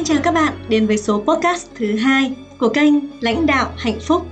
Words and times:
Xin 0.00 0.06
chào 0.06 0.22
các 0.22 0.34
bạn 0.34 0.52
đến 0.68 0.86
với 0.86 0.98
số 0.98 1.24
podcast 1.26 1.66
thứ 1.78 1.96
hai 1.96 2.32
của 2.58 2.68
kênh 2.68 2.94
Lãnh 3.20 3.46
đạo 3.46 3.72
hạnh 3.76 3.98
phúc. 4.00 4.26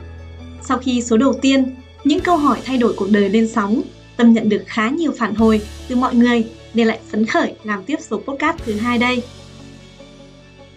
Sau 0.62 0.78
khi 0.78 1.02
số 1.02 1.16
đầu 1.16 1.34
tiên, 1.42 1.76
những 2.04 2.20
câu 2.20 2.36
hỏi 2.36 2.58
thay 2.64 2.76
đổi 2.76 2.92
cuộc 2.96 3.10
đời 3.10 3.28
lên 3.28 3.48
sóng, 3.48 3.82
Tâm 4.16 4.32
nhận 4.32 4.48
được 4.48 4.62
khá 4.66 4.88
nhiều 4.88 5.12
phản 5.18 5.34
hồi 5.34 5.60
từ 5.88 5.96
mọi 5.96 6.14
người 6.14 6.46
nên 6.74 6.86
lại 6.86 6.98
phấn 7.10 7.26
khởi 7.26 7.54
làm 7.64 7.84
tiếp 7.84 7.96
số 8.00 8.16
podcast 8.16 8.56
thứ 8.66 8.74
hai 8.74 8.98
đây. 8.98 9.22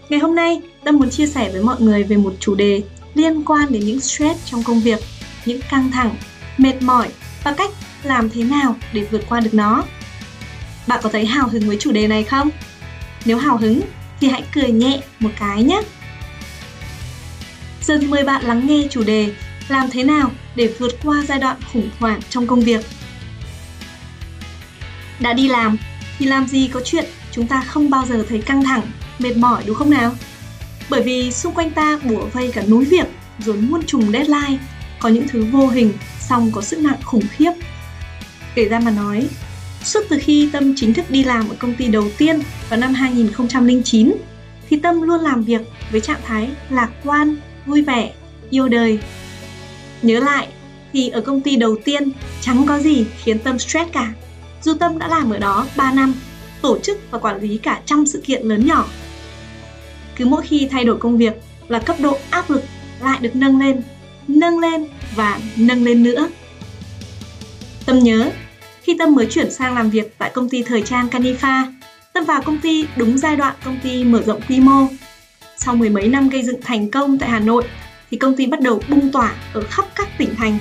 Ngày 0.09 0.19
hôm 0.19 0.35
nay, 0.35 0.61
Tâm 0.83 0.97
muốn 0.97 1.09
chia 1.09 1.27
sẻ 1.27 1.51
với 1.51 1.63
mọi 1.63 1.81
người 1.81 2.03
về 2.03 2.17
một 2.17 2.33
chủ 2.39 2.55
đề 2.55 2.81
liên 3.13 3.43
quan 3.43 3.67
đến 3.69 3.85
những 3.85 3.99
stress 3.99 4.51
trong 4.51 4.63
công 4.63 4.79
việc, 4.79 4.99
những 5.45 5.59
căng 5.69 5.91
thẳng, 5.91 6.15
mệt 6.57 6.81
mỏi 6.81 7.09
và 7.43 7.53
cách 7.53 7.71
làm 8.03 8.29
thế 8.29 8.43
nào 8.43 8.75
để 8.93 9.07
vượt 9.11 9.21
qua 9.29 9.39
được 9.39 9.53
nó. 9.53 9.83
Bạn 10.87 10.99
có 11.03 11.09
thấy 11.09 11.25
hào 11.25 11.47
hứng 11.47 11.67
với 11.67 11.77
chủ 11.79 11.91
đề 11.91 12.07
này 12.07 12.23
không? 12.23 12.49
Nếu 13.25 13.37
hào 13.37 13.57
hứng 13.57 13.81
thì 14.21 14.27
hãy 14.27 14.43
cười 14.53 14.71
nhẹ 14.71 15.01
một 15.19 15.29
cái 15.39 15.63
nhé. 15.63 15.81
Giờ 17.81 17.97
thì 18.01 18.07
mời 18.07 18.23
bạn 18.23 18.45
lắng 18.45 18.67
nghe 18.67 18.87
chủ 18.89 19.03
đề 19.03 19.33
làm 19.67 19.89
thế 19.91 20.03
nào 20.03 20.31
để 20.55 20.73
vượt 20.79 20.91
qua 21.03 21.23
giai 21.27 21.39
đoạn 21.39 21.57
khủng 21.73 21.89
hoảng 21.99 22.19
trong 22.29 22.47
công 22.47 22.61
việc. 22.61 22.85
Đã 25.19 25.33
đi 25.33 25.47
làm 25.47 25.77
thì 26.19 26.25
làm 26.25 26.47
gì 26.47 26.67
có 26.67 26.81
chuyện 26.85 27.05
chúng 27.31 27.47
ta 27.47 27.63
không 27.67 27.89
bao 27.89 28.05
giờ 28.05 28.25
thấy 28.29 28.41
căng 28.41 28.63
thẳng, 28.63 28.81
mệt 29.19 29.37
mỏi 29.37 29.63
đúng 29.65 29.75
không 29.75 29.89
nào? 29.89 30.15
Bởi 30.89 31.01
vì 31.01 31.31
xung 31.31 31.53
quanh 31.53 31.71
ta 31.71 31.99
bủa 32.03 32.25
vây 32.25 32.51
cả 32.51 32.63
núi 32.67 32.85
việc 32.85 33.07
rồi 33.39 33.57
muôn 33.57 33.85
trùng 33.85 34.11
deadline, 34.11 34.57
có 34.99 35.09
những 35.09 35.27
thứ 35.27 35.45
vô 35.51 35.67
hình 35.67 35.93
song 36.19 36.51
có 36.51 36.61
sức 36.61 36.79
nặng 36.79 36.99
khủng 37.03 37.27
khiếp. 37.31 37.51
Kể 38.55 38.65
ra 38.65 38.79
mà 38.79 38.91
nói, 38.91 39.27
Suốt 39.83 39.99
từ 40.09 40.17
khi 40.21 40.49
Tâm 40.51 40.73
chính 40.75 40.93
thức 40.93 41.11
đi 41.11 41.23
làm 41.23 41.49
ở 41.49 41.55
công 41.59 41.75
ty 41.75 41.87
đầu 41.87 42.07
tiên 42.17 42.39
vào 42.69 42.79
năm 42.79 42.93
2009 42.93 44.15
thì 44.69 44.77
Tâm 44.77 45.01
luôn 45.01 45.21
làm 45.21 45.43
việc 45.43 45.61
với 45.91 46.01
trạng 46.01 46.21
thái 46.25 46.49
lạc 46.69 46.89
quan, 47.03 47.35
vui 47.65 47.81
vẻ, 47.81 48.13
yêu 48.49 48.67
đời. 48.67 48.99
Nhớ 50.01 50.19
lại 50.19 50.47
thì 50.93 51.09
ở 51.09 51.21
công 51.21 51.41
ty 51.41 51.55
đầu 51.55 51.75
tiên 51.85 52.11
chẳng 52.41 52.65
có 52.67 52.79
gì 52.79 53.05
khiến 53.23 53.39
Tâm 53.39 53.59
stress 53.59 53.91
cả. 53.91 54.13
Dù 54.63 54.73
Tâm 54.73 54.99
đã 54.99 55.07
làm 55.07 55.31
ở 55.31 55.39
đó 55.39 55.67
3 55.75 55.91
năm, 55.91 56.13
tổ 56.61 56.79
chức 56.79 57.11
và 57.11 57.19
quản 57.19 57.41
lý 57.41 57.57
cả 57.57 57.81
trăm 57.85 58.05
sự 58.05 58.21
kiện 58.25 58.43
lớn 58.43 58.65
nhỏ. 58.65 58.87
Cứ 60.15 60.25
mỗi 60.25 60.41
khi 60.41 60.67
thay 60.71 60.83
đổi 60.83 60.97
công 60.97 61.17
việc 61.17 61.33
là 61.67 61.79
cấp 61.79 61.95
độ 61.99 62.17
áp 62.29 62.49
lực 62.49 62.63
lại 63.01 63.19
được 63.21 63.35
nâng 63.35 63.59
lên, 63.59 63.81
nâng 64.27 64.59
lên 64.59 64.87
và 65.15 65.39
nâng 65.55 65.83
lên 65.83 66.03
nữa. 66.03 66.29
Tâm 67.85 67.99
nhớ 67.99 68.31
khi 68.81 68.95
Tâm 68.99 69.15
mới 69.15 69.25
chuyển 69.25 69.51
sang 69.51 69.75
làm 69.75 69.89
việc 69.89 70.15
tại 70.17 70.31
công 70.33 70.49
ty 70.49 70.63
thời 70.63 70.81
trang 70.81 71.07
Canifa, 71.07 71.73
Tâm 72.13 72.25
vào 72.25 72.41
công 72.41 72.57
ty 72.57 72.85
đúng 72.95 73.17
giai 73.17 73.35
đoạn 73.35 73.55
công 73.65 73.79
ty 73.83 74.03
mở 74.03 74.21
rộng 74.25 74.41
quy 74.49 74.59
mô. 74.59 74.87
Sau 75.57 75.75
mười 75.75 75.89
mấy 75.89 76.07
năm 76.07 76.29
gây 76.29 76.43
dựng 76.43 76.61
thành 76.61 76.91
công 76.91 77.17
tại 77.17 77.29
Hà 77.29 77.39
Nội, 77.39 77.63
thì 78.11 78.17
công 78.17 78.35
ty 78.35 78.45
bắt 78.45 78.61
đầu 78.61 78.81
bung 78.87 79.11
tỏa 79.11 79.33
ở 79.53 79.61
khắp 79.61 79.85
các 79.95 80.09
tỉnh 80.17 80.35
thành. 80.35 80.57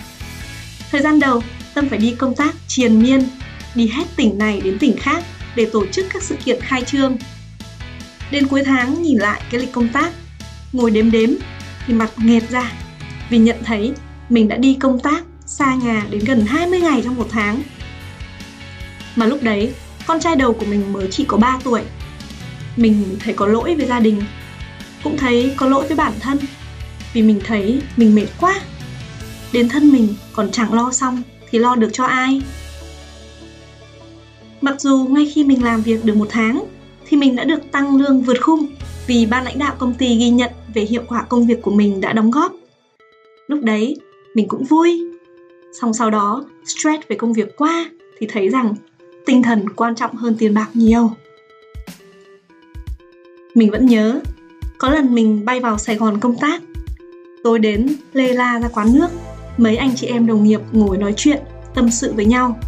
Thời 0.91 1.03
gian 1.03 1.21
đầu, 1.21 1.43
Tâm 1.75 1.89
phải 1.89 1.99
đi 1.99 2.15
công 2.19 2.35
tác 2.35 2.55
triền 2.69 3.03
miên, 3.03 3.29
đi 3.75 3.89
hết 3.89 4.05
tỉnh 4.17 4.39
này 4.39 4.61
đến 4.61 4.79
tỉnh 4.79 4.97
khác 4.97 5.25
để 5.57 5.71
tổ 5.73 5.87
chức 5.87 6.07
các 6.13 6.23
sự 6.23 6.37
kiện 6.45 6.61
khai 6.61 6.83
trương. 6.83 7.17
Đến 8.31 8.47
cuối 8.47 8.63
tháng 8.65 9.03
nhìn 9.03 9.19
lại 9.19 9.43
cái 9.51 9.61
lịch 9.61 9.73
công 9.73 9.89
tác, 9.89 10.13
ngồi 10.73 10.91
đếm 10.91 11.11
đếm 11.11 11.31
thì 11.87 11.95
mặt 11.95 12.11
nghẹt 12.17 12.51
ra 12.51 12.73
vì 13.31 13.39
nhận 13.39 13.57
thấy 13.65 13.93
mình 14.29 14.49
đã 14.49 14.57
đi 14.57 14.77
công 14.81 14.99
tác 14.99 15.25
xa 15.47 15.75
nhà 15.75 16.07
đến 16.11 16.25
gần 16.25 16.45
20 16.47 16.81
ngày 16.81 17.01
trong 17.05 17.17
một 17.17 17.27
tháng 17.31 17.63
mà 19.17 19.27
lúc 19.27 19.43
đấy, 19.43 19.73
con 20.07 20.21
trai 20.21 20.37
đầu 20.37 20.53
của 20.53 20.67
mình 20.67 20.93
mới 20.93 21.09
chỉ 21.11 21.25
có 21.25 21.37
3 21.37 21.59
tuổi. 21.65 21.81
Mình 22.77 23.17
thấy 23.21 23.35
có 23.35 23.47
lỗi 23.47 23.75
với 23.75 23.87
gia 23.87 24.01
đình, 24.01 24.23
cũng 25.05 25.17
thấy 25.17 25.55
có 25.57 25.69
lỗi 25.69 25.87
với 25.87 25.97
bản 25.97 26.13
thân, 26.21 26.39
vì 27.13 27.23
mình 27.23 27.41
thấy 27.45 27.81
mình 27.97 28.15
mệt 28.15 28.27
quá. 28.41 28.61
Đến 29.53 29.69
thân 29.69 29.93
mình 29.93 30.15
còn 30.33 30.51
chẳng 30.51 30.75
lo 30.75 30.93
xong 30.93 31.23
thì 31.51 31.59
lo 31.59 31.75
được 31.75 31.91
cho 31.93 32.05
ai. 32.05 32.43
Mặc 34.61 34.81
dù 34.81 35.07
ngay 35.11 35.33
khi 35.35 35.45
mình 35.45 35.65
làm 35.65 35.83
việc 35.83 36.05
được 36.05 36.17
một 36.17 36.29
tháng, 36.31 36.65
thì 37.07 37.17
mình 37.17 37.37
đã 37.37 37.45
được 37.45 37.61
tăng 37.73 37.97
lương 37.97 38.23
vượt 38.23 38.41
khung 38.41 38.67
vì 39.07 39.27
ban 39.27 39.45
lãnh 39.45 39.59
đạo 39.59 39.75
công 39.79 39.95
ty 39.95 40.17
ghi 40.17 40.31
nhận 40.31 40.51
về 40.75 40.83
hiệu 40.83 41.03
quả 41.09 41.23
công 41.23 41.47
việc 41.47 41.63
của 41.63 41.71
mình 41.71 42.01
đã 42.01 42.13
đóng 42.13 42.31
góp. 42.31 42.53
Lúc 43.47 43.61
đấy, 43.63 43.97
mình 44.35 44.49
cũng 44.49 44.65
vui. 44.65 45.03
Xong 45.81 45.95
sau 45.95 46.11
đó, 46.11 46.45
stress 46.67 47.09
về 47.09 47.17
công 47.17 47.33
việc 47.33 47.57
qua 47.57 47.91
thì 48.19 48.27
thấy 48.27 48.49
rằng 48.49 48.75
tinh 49.31 49.43
thần 49.43 49.69
quan 49.77 49.95
trọng 49.95 50.15
hơn 50.15 50.37
tiền 50.39 50.55
bạc 50.55 50.69
nhiều. 50.75 51.11
Mình 53.55 53.71
vẫn 53.71 53.87
nhớ, 53.87 54.21
có 54.79 54.91
lần 54.91 55.15
mình 55.15 55.45
bay 55.45 55.61
vào 55.61 55.79
sài 55.79 55.97
gòn 55.97 56.21
công 56.21 56.37
tác. 56.37 56.63
Tôi 57.45 57.59
đến 57.59 57.89
lê 58.13 58.33
la 58.33 58.59
ra 58.59 58.69
quán 58.69 58.95
nước, 58.95 59.09
mấy 59.57 59.77
anh 59.77 59.97
chị 59.97 60.07
em 60.07 60.27
đồng 60.27 60.45
nghiệp 60.45 60.61
ngồi 60.73 60.99
nói 60.99 61.15
chuyện, 61.17 61.43
tâm 61.75 61.91
sự 61.91 62.13
với 62.13 62.25
nhau. 62.25 62.59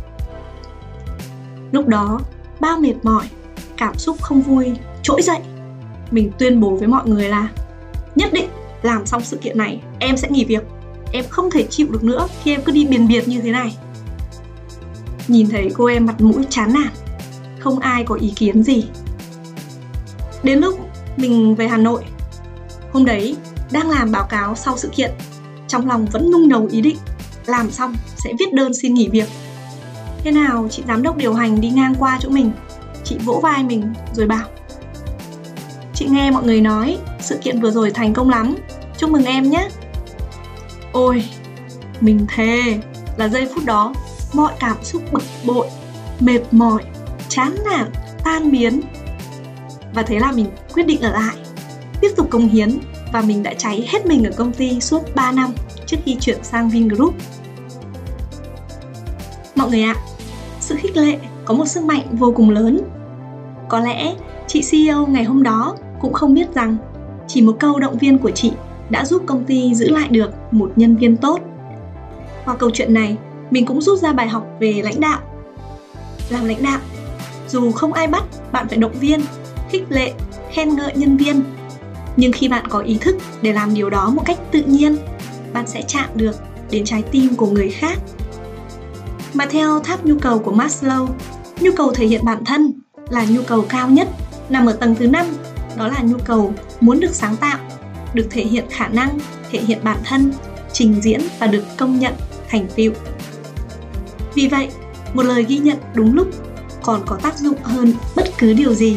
Lúc 1.73 1.89
đó 1.89 2.21
bao 2.61 2.81
mệt 2.81 2.95
mỏi, 3.03 3.25
cảm 3.77 3.99
xúc 3.99 4.17
không 4.21 4.43
vui, 4.43 4.73
trỗi 5.03 5.23
dậy. 5.23 5.41
Mình 6.11 6.31
tuyên 6.39 6.61
bố 6.61 6.77
với 6.77 6.89
mọi 6.89 7.09
người 7.09 7.29
là, 7.29 7.49
nhất 8.15 8.33
định 8.33 8.49
làm 8.83 9.07
xong 9.07 9.23
sự 9.25 9.37
kiện 9.37 9.59
này, 9.59 9.83
em 9.99 10.17
sẽ 10.17 10.29
nghỉ 10.31 10.45
việc. 10.45 10.63
Em 11.13 11.25
không 11.29 11.51
thể 11.51 11.67
chịu 11.71 11.87
được 11.91 12.05
nữa 12.05 12.29
khi 12.43 12.55
em 12.55 12.63
cứ 12.65 12.73
đi 12.73 12.85
biền 12.87 13.09
biệt 13.09 13.29
như 13.29 13.41
thế 13.41 13.51
này 13.51 13.77
nhìn 15.29 15.49
thấy 15.51 15.69
cô 15.75 15.87
em 15.87 16.07
mặt 16.07 16.21
mũi 16.21 16.45
chán 16.51 16.73
nản, 16.73 16.93
không 17.59 17.79
ai 17.79 18.05
có 18.05 18.15
ý 18.15 18.33
kiến 18.37 18.63
gì. 18.63 18.85
Đến 20.43 20.59
lúc 20.59 20.79
mình 21.17 21.55
về 21.55 21.69
hà 21.69 21.77
nội, 21.77 22.05
hôm 22.93 23.05
đấy 23.05 23.37
đang 23.73 23.91
làm 23.91 24.13
báo 24.13 24.25
cáo 24.25 24.55
sau 24.57 24.77
sự 24.77 24.89
kiện, 24.89 25.11
trong 25.69 25.89
lòng 25.89 26.07
vẫn 26.07 26.31
nung 26.31 26.49
nấu 26.49 26.67
ý 26.67 26.81
định, 26.81 26.97
làm 27.47 27.71
xong 27.71 27.95
sẽ 28.17 28.33
viết 28.39 28.53
đơn 28.53 28.75
xin 28.75 28.95
nghỉ 28.95 29.09
việc. 29.09 29.29
Thế 30.25 30.31
nào 30.31 30.69
chị 30.71 30.83
giám 30.89 31.03
đốc 31.03 31.17
điều 31.17 31.35
hành 31.35 31.61
đi 31.61 31.71
ngang 31.71 31.95
qua 31.99 32.19
chỗ 32.21 32.29
mình, 32.29 32.53
chị 33.05 33.17
vỗ 33.25 33.41
vai 33.43 33.65
mình 33.65 33.93
rồi 34.15 34.27
bảo, 34.27 34.49
chị 35.95 36.07
nghe 36.11 36.31
mọi 36.31 36.45
người 36.45 36.61
nói, 36.61 36.99
sự 37.21 37.39
kiện 37.43 37.61
vừa 37.61 37.71
rồi 37.71 37.91
thành 37.91 38.15
công 38.15 38.31
lắm, 38.31 38.57
chúc 38.99 39.11
mừng 39.11 39.25
em 39.25 39.51
nhé. 39.51 39.69
Ôi, 40.93 41.25
mình 42.01 42.27
thề 42.29 42.79
là 43.17 43.29
giây 43.29 43.49
phút 43.55 43.65
đó 43.65 43.95
mọi 44.33 44.53
cảm 44.61 44.77
xúc 44.83 45.03
bực 45.13 45.23
bội 45.47 45.67
mệt 46.21 46.41
mỏi 46.51 46.83
chán 47.29 47.57
nản 47.65 47.91
tan 48.25 48.51
biến 48.51 48.81
và 49.95 50.03
thế 50.03 50.19
là 50.19 50.33
mình 50.33 50.47
quyết 50.75 50.87
định 50.87 51.01
ở 51.01 51.13
lại 51.13 51.37
tiếp 52.01 52.09
tục 52.17 52.27
công 52.31 52.49
hiến 52.49 52.79
và 53.13 53.21
mình 53.21 53.43
đã 53.43 53.55
cháy 53.55 53.89
hết 53.89 54.07
mình 54.07 54.25
ở 54.25 54.31
công 54.37 54.53
ty 54.53 54.81
suốt 54.81 55.15
3 55.15 55.33
năm 55.33 55.53
trước 55.87 55.97
khi 56.05 56.17
chuyển 56.21 56.45
sang 56.45 56.69
Vingroup. 56.69 57.15
Mọi 59.55 59.71
người 59.71 59.83
ạ, 59.83 59.97
sự 60.61 60.77
khích 60.77 60.97
lệ 60.97 61.19
có 61.45 61.55
một 61.55 61.67
sức 61.67 61.85
mạnh 61.85 62.07
vô 62.13 62.33
cùng 62.37 62.51
lớn. 62.51 62.81
Có 63.69 63.81
lẽ 63.81 64.15
chị 64.47 64.63
CEO 64.71 65.07
ngày 65.07 65.25
hôm 65.25 65.43
đó 65.43 65.77
cũng 66.01 66.13
không 66.13 66.35
biết 66.35 66.55
rằng 66.55 66.77
chỉ 67.27 67.43
một 67.43 67.57
câu 67.61 67.79
động 67.79 67.99
viên 67.99 68.19
của 68.19 68.31
chị 68.31 68.53
đã 68.91 69.05
giúp 69.05 69.23
công 69.27 69.45
ty 69.45 69.75
giữ 69.75 69.89
lại 69.89 70.09
được 70.09 70.31
một 70.51 70.73
nhân 70.77 70.97
viên 70.97 71.17
tốt. 71.17 71.41
Qua 72.45 72.57
câu 72.57 72.71
chuyện 72.71 72.95
này, 72.95 73.17
mình 73.53 73.67
cũng 73.67 73.83
rút 73.83 73.99
ra 73.99 74.13
bài 74.13 74.29
học 74.29 74.47
về 74.61 74.81
lãnh 74.85 75.01
đạo. 75.01 75.21
Làm 76.31 76.45
lãnh 76.45 76.63
đạo, 76.63 76.79
dù 77.49 77.73
không 77.73 77.93
ai 77.93 78.07
bắt, 78.07 78.25
bạn 78.53 78.69
phải 78.69 78.79
động 78.79 78.93
viên, 79.01 79.21
khích 79.71 79.85
lệ, 79.89 80.13
khen 80.53 80.77
ngợi 80.77 80.93
nhân 80.95 81.17
viên. 81.17 81.43
Nhưng 82.17 82.33
khi 82.33 82.49
bạn 82.49 82.67
có 82.69 82.79
ý 82.79 82.99
thức 83.01 83.17
để 83.43 83.53
làm 83.53 83.75
điều 83.75 83.91
đó 83.91 84.11
một 84.11 84.23
cách 84.25 84.39
tự 84.51 84.63
nhiên, 84.63 84.97
bạn 85.53 85.67
sẽ 85.67 85.83
chạm 85.89 86.09
được 86.15 86.37
đến 86.71 86.85
trái 86.85 87.03
tim 87.03 87.37
của 87.37 87.47
người 87.47 87.71
khác. 87.71 87.99
Mà 89.35 89.47
theo 89.51 89.81
tháp 89.81 90.07
nhu 90.07 90.19
cầu 90.19 90.39
của 90.39 90.53
Maslow, 90.53 91.09
nhu 91.61 91.71
cầu 91.77 91.93
thể 91.93 92.07
hiện 92.07 92.25
bản 92.25 92.45
thân 92.45 92.73
là 93.11 93.25
nhu 93.29 93.43
cầu 93.43 93.65
cao 93.69 93.89
nhất, 93.89 94.09
nằm 94.49 94.67
ở 94.67 94.73
tầng 94.73 94.95
thứ 94.95 95.07
năm, 95.07 95.27
đó 95.77 95.89
là 95.89 96.03
nhu 96.03 96.17
cầu 96.25 96.53
muốn 96.81 97.01
được 97.01 97.15
sáng 97.15 97.37
tạo, 97.37 97.59
được 98.15 98.27
thể 98.31 98.45
hiện 98.45 98.65
khả 98.71 98.89
năng, 98.89 99.19
thể 99.51 99.61
hiện 99.61 99.79
bản 99.83 99.99
thân, 100.05 100.33
trình 100.73 101.01
diễn 101.03 101.21
và 101.39 101.47
được 101.47 101.65
công 101.77 101.99
nhận, 101.99 102.13
thành 102.49 102.67
tựu 102.77 102.93
vì 104.35 104.49
vậy, 104.49 104.69
một 105.15 105.23
lời 105.23 105.45
ghi 105.49 105.59
nhận 105.59 105.79
đúng 105.95 106.15
lúc 106.15 106.29
còn 106.83 107.03
có 107.07 107.17
tác 107.23 107.39
dụng 107.39 107.63
hơn 107.63 107.95
bất 108.17 108.39
cứ 108.39 108.53
điều 108.53 108.75
gì. 108.75 108.97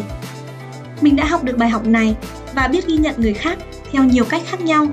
Mình 1.02 1.16
đã 1.16 1.26
học 1.26 1.44
được 1.44 1.58
bài 1.58 1.70
học 1.70 1.86
này 1.86 2.16
và 2.56 2.68
biết 2.68 2.88
ghi 2.88 2.98
nhận 2.98 3.16
người 3.18 3.34
khác 3.34 3.58
theo 3.92 4.04
nhiều 4.04 4.26
cách 4.26 4.42
khác 4.46 4.62
nhau. 4.62 4.88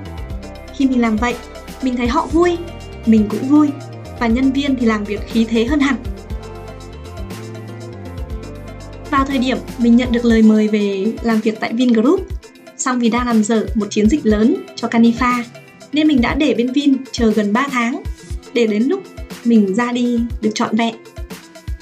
Khi 0.73 0.87
mình 0.87 1.01
làm 1.01 1.17
vậy, 1.17 1.35
mình 1.81 1.95
thấy 1.95 2.07
họ 2.07 2.27
vui, 2.31 2.57
mình 3.05 3.25
cũng 3.29 3.47
vui 3.49 3.69
và 4.19 4.27
nhân 4.27 4.51
viên 4.51 4.75
thì 4.75 4.85
làm 4.85 5.03
việc 5.03 5.27
khí 5.27 5.45
thế 5.49 5.65
hơn 5.65 5.79
hẳn. 5.79 5.95
Vào 9.11 9.25
thời 9.25 9.37
điểm 9.37 9.57
mình 9.77 9.95
nhận 9.95 10.11
được 10.11 10.25
lời 10.25 10.41
mời 10.41 10.67
về 10.67 11.05
làm 11.21 11.39
việc 11.39 11.59
tại 11.59 11.73
Vingroup, 11.73 12.27
song 12.77 12.99
vì 12.99 13.09
đang 13.09 13.27
làm 13.27 13.43
dở 13.43 13.65
một 13.75 13.87
chiến 13.89 14.09
dịch 14.09 14.25
lớn 14.25 14.55
cho 14.75 14.87
Canifa, 14.87 15.43
nên 15.93 16.07
mình 16.07 16.21
đã 16.21 16.35
để 16.35 16.53
bên 16.53 16.71
Vin 16.73 16.97
chờ 17.11 17.31
gần 17.31 17.53
3 17.53 17.67
tháng 17.71 18.03
để 18.53 18.67
đến 18.67 18.83
lúc 18.83 19.03
mình 19.43 19.75
ra 19.75 19.91
đi 19.91 20.19
được 20.41 20.51
trọn 20.55 20.75
vẹn 20.75 20.95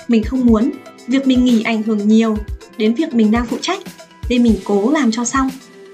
mình 0.07 0.23
không 0.23 0.45
muốn 0.45 0.71
việc 1.07 1.27
mình 1.27 1.45
nghỉ 1.45 1.63
ảnh 1.63 1.83
hưởng 1.83 2.07
nhiều 2.07 2.37
đến 2.77 2.93
việc 2.93 3.13
mình 3.13 3.31
đang 3.31 3.45
phụ 3.45 3.57
trách 3.61 3.81
nên 4.29 4.43
mình 4.43 4.55
cố 4.63 4.91
làm 4.91 5.11
cho 5.11 5.25
xong 5.25 5.49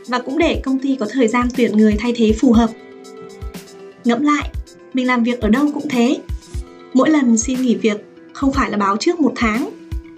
và 0.07 0.19
cũng 0.19 0.37
để 0.37 0.61
công 0.63 0.79
ty 0.79 0.95
có 0.99 1.07
thời 1.11 1.27
gian 1.27 1.47
tuyển 1.57 1.77
người 1.77 1.95
thay 1.99 2.13
thế 2.15 2.33
phù 2.39 2.53
hợp. 2.53 2.69
Ngẫm 4.03 4.23
lại, 4.23 4.49
mình 4.93 5.07
làm 5.07 5.23
việc 5.23 5.39
ở 5.39 5.49
đâu 5.49 5.71
cũng 5.73 5.89
thế. 5.89 6.17
Mỗi 6.93 7.09
lần 7.09 7.37
xin 7.37 7.61
nghỉ 7.61 7.75
việc 7.75 8.05
không 8.33 8.53
phải 8.53 8.71
là 8.71 8.77
báo 8.77 8.97
trước 8.97 9.19
một 9.19 9.33
tháng, 9.35 9.69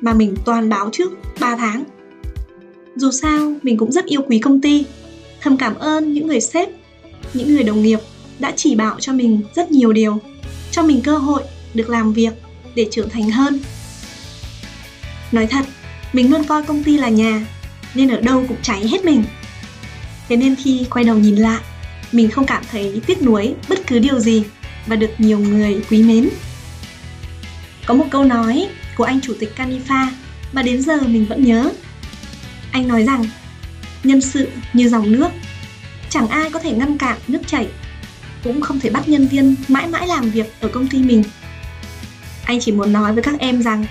mà 0.01 0.13
mình 0.13 0.35
toàn 0.45 0.69
báo 0.69 0.89
trước 0.91 1.11
3 1.39 1.55
tháng. 1.55 1.83
Dù 2.95 3.11
sao, 3.11 3.53
mình 3.63 3.77
cũng 3.77 3.91
rất 3.91 4.05
yêu 4.05 4.21
quý 4.21 4.39
công 4.39 4.61
ty, 4.61 4.85
thầm 5.41 5.57
cảm 5.57 5.75
ơn 5.75 6.13
những 6.13 6.27
người 6.27 6.41
sếp, 6.41 6.69
những 7.33 7.53
người 7.53 7.63
đồng 7.63 7.81
nghiệp 7.83 7.99
đã 8.39 8.53
chỉ 8.55 8.75
bảo 8.75 8.95
cho 8.99 9.13
mình 9.13 9.41
rất 9.55 9.71
nhiều 9.71 9.93
điều, 9.93 10.17
cho 10.71 10.83
mình 10.83 11.01
cơ 11.01 11.17
hội 11.17 11.43
được 11.73 11.89
làm 11.89 12.13
việc 12.13 12.33
để 12.75 12.87
trưởng 12.91 13.09
thành 13.09 13.29
hơn. 13.29 13.59
Nói 15.31 15.47
thật, 15.47 15.65
mình 16.13 16.31
luôn 16.31 16.43
coi 16.43 16.63
công 16.63 16.83
ty 16.83 16.97
là 16.97 17.09
nhà, 17.09 17.45
nên 17.95 18.09
ở 18.09 18.21
đâu 18.21 18.45
cũng 18.47 18.57
cháy 18.61 18.87
hết 18.87 19.05
mình. 19.05 19.23
Thế 20.29 20.35
nên 20.35 20.55
khi 20.55 20.85
quay 20.89 21.05
đầu 21.05 21.17
nhìn 21.17 21.35
lại, 21.35 21.59
mình 22.11 22.31
không 22.31 22.45
cảm 22.45 22.63
thấy 22.71 23.01
tiếc 23.05 23.21
nuối 23.21 23.53
bất 23.69 23.87
cứ 23.87 23.99
điều 23.99 24.19
gì 24.19 24.43
và 24.87 24.95
được 24.95 25.11
nhiều 25.17 25.39
người 25.39 25.81
quý 25.89 26.03
mến. 26.03 26.29
Có 27.85 27.93
một 27.93 28.05
câu 28.11 28.23
nói 28.23 28.67
của 28.97 29.03
anh 29.03 29.21
chủ 29.21 29.33
tịch 29.39 29.53
Canifa 29.57 30.07
mà 30.53 30.61
đến 30.61 30.81
giờ 30.81 31.01
mình 31.01 31.25
vẫn 31.25 31.45
nhớ. 31.45 31.71
Anh 32.71 32.87
nói 32.87 33.03
rằng, 33.03 33.25
nhân 34.03 34.21
sự 34.21 34.47
như 34.73 34.89
dòng 34.89 35.11
nước, 35.11 35.29
chẳng 36.09 36.27
ai 36.27 36.49
có 36.49 36.59
thể 36.59 36.71
ngăn 36.71 36.97
cản 36.97 37.17
nước 37.27 37.39
chảy, 37.47 37.67
cũng 38.43 38.61
không 38.61 38.79
thể 38.79 38.89
bắt 38.89 39.09
nhân 39.09 39.27
viên 39.27 39.55
mãi 39.67 39.87
mãi 39.87 40.07
làm 40.07 40.29
việc 40.29 40.53
ở 40.59 40.67
công 40.67 40.87
ty 40.87 40.97
mình. 40.97 41.23
Anh 42.45 42.59
chỉ 42.59 42.71
muốn 42.71 42.93
nói 42.93 43.13
với 43.13 43.23
các 43.23 43.39
em 43.39 43.61
rằng, 43.61 43.85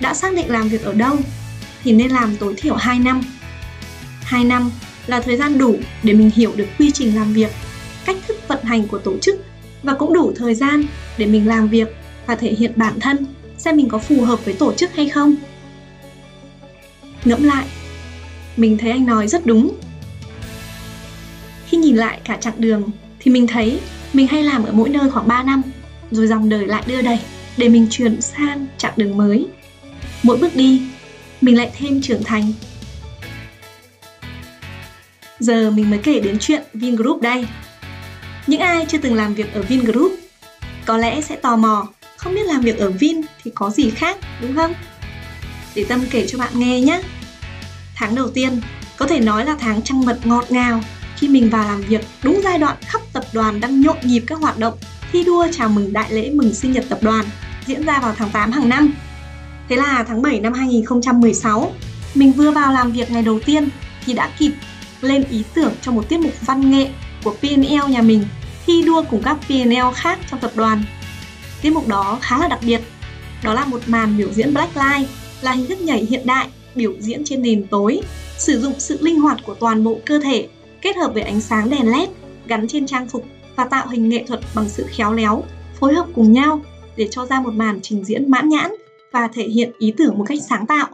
đã 0.00 0.14
xác 0.14 0.34
định 0.34 0.50
làm 0.50 0.68
việc 0.68 0.84
ở 0.84 0.92
đâu 0.92 1.16
thì 1.84 1.92
nên 1.92 2.10
làm 2.10 2.36
tối 2.36 2.54
thiểu 2.56 2.74
2 2.74 2.98
năm. 2.98 3.22
2 4.22 4.44
năm 4.44 4.70
là 5.06 5.20
thời 5.20 5.36
gian 5.36 5.58
đủ 5.58 5.76
để 6.02 6.12
mình 6.12 6.30
hiểu 6.34 6.52
được 6.56 6.66
quy 6.78 6.90
trình 6.90 7.16
làm 7.16 7.32
việc, 7.32 7.50
cách 8.04 8.16
thức 8.28 8.48
vận 8.48 8.64
hành 8.64 8.88
của 8.88 8.98
tổ 8.98 9.18
chức 9.18 9.44
và 9.82 9.94
cũng 9.94 10.12
đủ 10.12 10.32
thời 10.36 10.54
gian 10.54 10.84
để 11.18 11.26
mình 11.26 11.48
làm 11.48 11.68
việc 11.68 11.88
và 12.26 12.34
thể 12.34 12.50
hiện 12.50 12.72
bản 12.76 13.00
thân 13.00 13.26
xem 13.58 13.76
mình 13.76 13.88
có 13.88 13.98
phù 13.98 14.22
hợp 14.22 14.44
với 14.44 14.54
tổ 14.54 14.72
chức 14.72 14.94
hay 14.94 15.08
không. 15.08 15.34
Ngẫm 17.24 17.44
lại, 17.44 17.64
mình 18.56 18.78
thấy 18.78 18.90
anh 18.90 19.06
nói 19.06 19.28
rất 19.28 19.46
đúng. 19.46 19.74
Khi 21.66 21.76
nhìn 21.76 21.96
lại 21.96 22.20
cả 22.24 22.36
chặng 22.40 22.54
đường 22.60 22.90
thì 23.20 23.30
mình 23.30 23.46
thấy 23.46 23.80
mình 24.12 24.26
hay 24.26 24.42
làm 24.42 24.64
ở 24.64 24.72
mỗi 24.72 24.88
nơi 24.88 25.10
khoảng 25.10 25.28
3 25.28 25.42
năm, 25.42 25.62
rồi 26.10 26.26
dòng 26.26 26.48
đời 26.48 26.66
lại 26.66 26.82
đưa 26.86 27.02
đẩy 27.02 27.18
để 27.56 27.68
mình 27.68 27.86
chuyển 27.90 28.20
sang 28.20 28.66
chặng 28.78 28.92
đường 28.96 29.16
mới. 29.16 29.46
Mỗi 30.22 30.36
bước 30.36 30.56
đi, 30.56 30.82
mình 31.40 31.56
lại 31.56 31.70
thêm 31.78 32.02
trưởng 32.02 32.24
thành. 32.24 32.52
Giờ 35.38 35.70
mình 35.70 35.90
mới 35.90 35.98
kể 35.98 36.20
đến 36.20 36.38
chuyện 36.40 36.62
Vingroup 36.74 37.22
đây. 37.22 37.46
Những 38.46 38.60
ai 38.60 38.86
chưa 38.88 38.98
từng 38.98 39.14
làm 39.14 39.34
việc 39.34 39.54
ở 39.54 39.62
Vingroup 39.62 40.12
có 40.84 40.96
lẽ 40.96 41.20
sẽ 41.20 41.36
tò 41.36 41.56
mò 41.56 41.86
không 42.16 42.34
biết 42.34 42.46
làm 42.46 42.60
việc 42.60 42.78
ở 42.78 42.90
Vin 42.90 43.20
thì 43.44 43.50
có 43.54 43.70
gì 43.70 43.90
khác 43.90 44.18
đúng 44.40 44.54
không? 44.54 44.74
Để 45.74 45.84
Tâm 45.88 46.00
kể 46.10 46.26
cho 46.26 46.38
bạn 46.38 46.50
nghe 46.54 46.80
nhé. 46.80 47.02
Tháng 47.94 48.14
đầu 48.14 48.30
tiên 48.30 48.60
có 48.96 49.06
thể 49.06 49.20
nói 49.20 49.44
là 49.44 49.56
tháng 49.60 49.82
trăng 49.82 50.06
mật 50.06 50.18
ngọt 50.24 50.44
ngào 50.48 50.80
khi 51.18 51.28
mình 51.28 51.50
vào 51.50 51.68
làm 51.68 51.80
việc 51.80 52.00
đúng 52.22 52.40
giai 52.44 52.58
đoạn 52.58 52.76
khắp 52.80 53.00
tập 53.12 53.24
đoàn 53.32 53.60
đang 53.60 53.80
nhộn 53.80 53.96
nhịp 54.02 54.22
các 54.26 54.38
hoạt 54.38 54.58
động 54.58 54.74
thi 55.12 55.24
đua 55.24 55.46
chào 55.52 55.68
mừng 55.68 55.92
đại 55.92 56.12
lễ 56.12 56.30
mừng 56.30 56.54
sinh 56.54 56.72
nhật 56.72 56.84
tập 56.88 56.98
đoàn 57.02 57.24
diễn 57.66 57.82
ra 57.82 57.98
vào 58.00 58.14
tháng 58.18 58.30
8 58.30 58.52
hàng 58.52 58.68
năm. 58.68 58.94
Thế 59.68 59.76
là 59.76 60.04
tháng 60.08 60.22
7 60.22 60.40
năm 60.40 60.52
2016, 60.52 61.72
mình 62.14 62.32
vừa 62.32 62.50
vào 62.50 62.72
làm 62.72 62.92
việc 62.92 63.10
ngày 63.10 63.22
đầu 63.22 63.40
tiên 63.40 63.68
thì 64.06 64.12
đã 64.12 64.30
kịp 64.38 64.52
lên 65.00 65.24
ý 65.30 65.42
tưởng 65.54 65.72
cho 65.82 65.92
một 65.92 66.08
tiết 66.08 66.20
mục 66.20 66.32
văn 66.40 66.70
nghệ 66.70 66.88
của 67.24 67.34
PNL 67.40 67.90
nhà 67.90 68.02
mình 68.02 68.24
thi 68.66 68.82
đua 68.82 69.02
cùng 69.10 69.22
các 69.22 69.36
PNL 69.48 69.94
khác 69.94 70.18
trong 70.30 70.40
tập 70.40 70.50
đoàn 70.54 70.82
Tiết 71.62 71.70
mục 71.70 71.88
đó 71.88 72.18
khá 72.22 72.38
là 72.38 72.48
đặc 72.48 72.58
biệt. 72.62 72.80
Đó 73.44 73.54
là 73.54 73.64
một 73.64 73.80
màn 73.86 74.16
biểu 74.16 74.32
diễn 74.32 74.54
Blacklight, 74.54 75.10
là 75.40 75.52
hình 75.52 75.66
thức 75.66 75.80
nhảy 75.80 76.06
hiện 76.10 76.26
đại 76.26 76.48
biểu 76.74 76.92
diễn 76.98 77.24
trên 77.24 77.42
nền 77.42 77.66
tối, 77.66 78.00
sử 78.38 78.60
dụng 78.60 78.74
sự 78.78 78.98
linh 79.00 79.20
hoạt 79.20 79.38
của 79.46 79.54
toàn 79.54 79.84
bộ 79.84 79.98
cơ 80.06 80.18
thể 80.18 80.48
kết 80.82 80.96
hợp 80.96 81.10
với 81.14 81.22
ánh 81.22 81.40
sáng 81.40 81.70
đèn 81.70 81.92
led 81.92 82.08
gắn 82.46 82.68
trên 82.68 82.86
trang 82.86 83.08
phục 83.08 83.24
và 83.56 83.64
tạo 83.64 83.88
hình 83.88 84.08
nghệ 84.08 84.24
thuật 84.26 84.40
bằng 84.54 84.68
sự 84.68 84.86
khéo 84.88 85.12
léo, 85.12 85.42
phối 85.80 85.94
hợp 85.94 86.06
cùng 86.14 86.32
nhau 86.32 86.60
để 86.96 87.08
cho 87.10 87.26
ra 87.26 87.40
một 87.40 87.54
màn 87.54 87.78
trình 87.82 88.04
diễn 88.04 88.30
mãn 88.30 88.48
nhãn 88.48 88.70
và 89.12 89.28
thể 89.28 89.42
hiện 89.42 89.70
ý 89.78 89.92
tưởng 89.96 90.18
một 90.18 90.24
cách 90.28 90.38
sáng 90.48 90.66
tạo. 90.66 90.86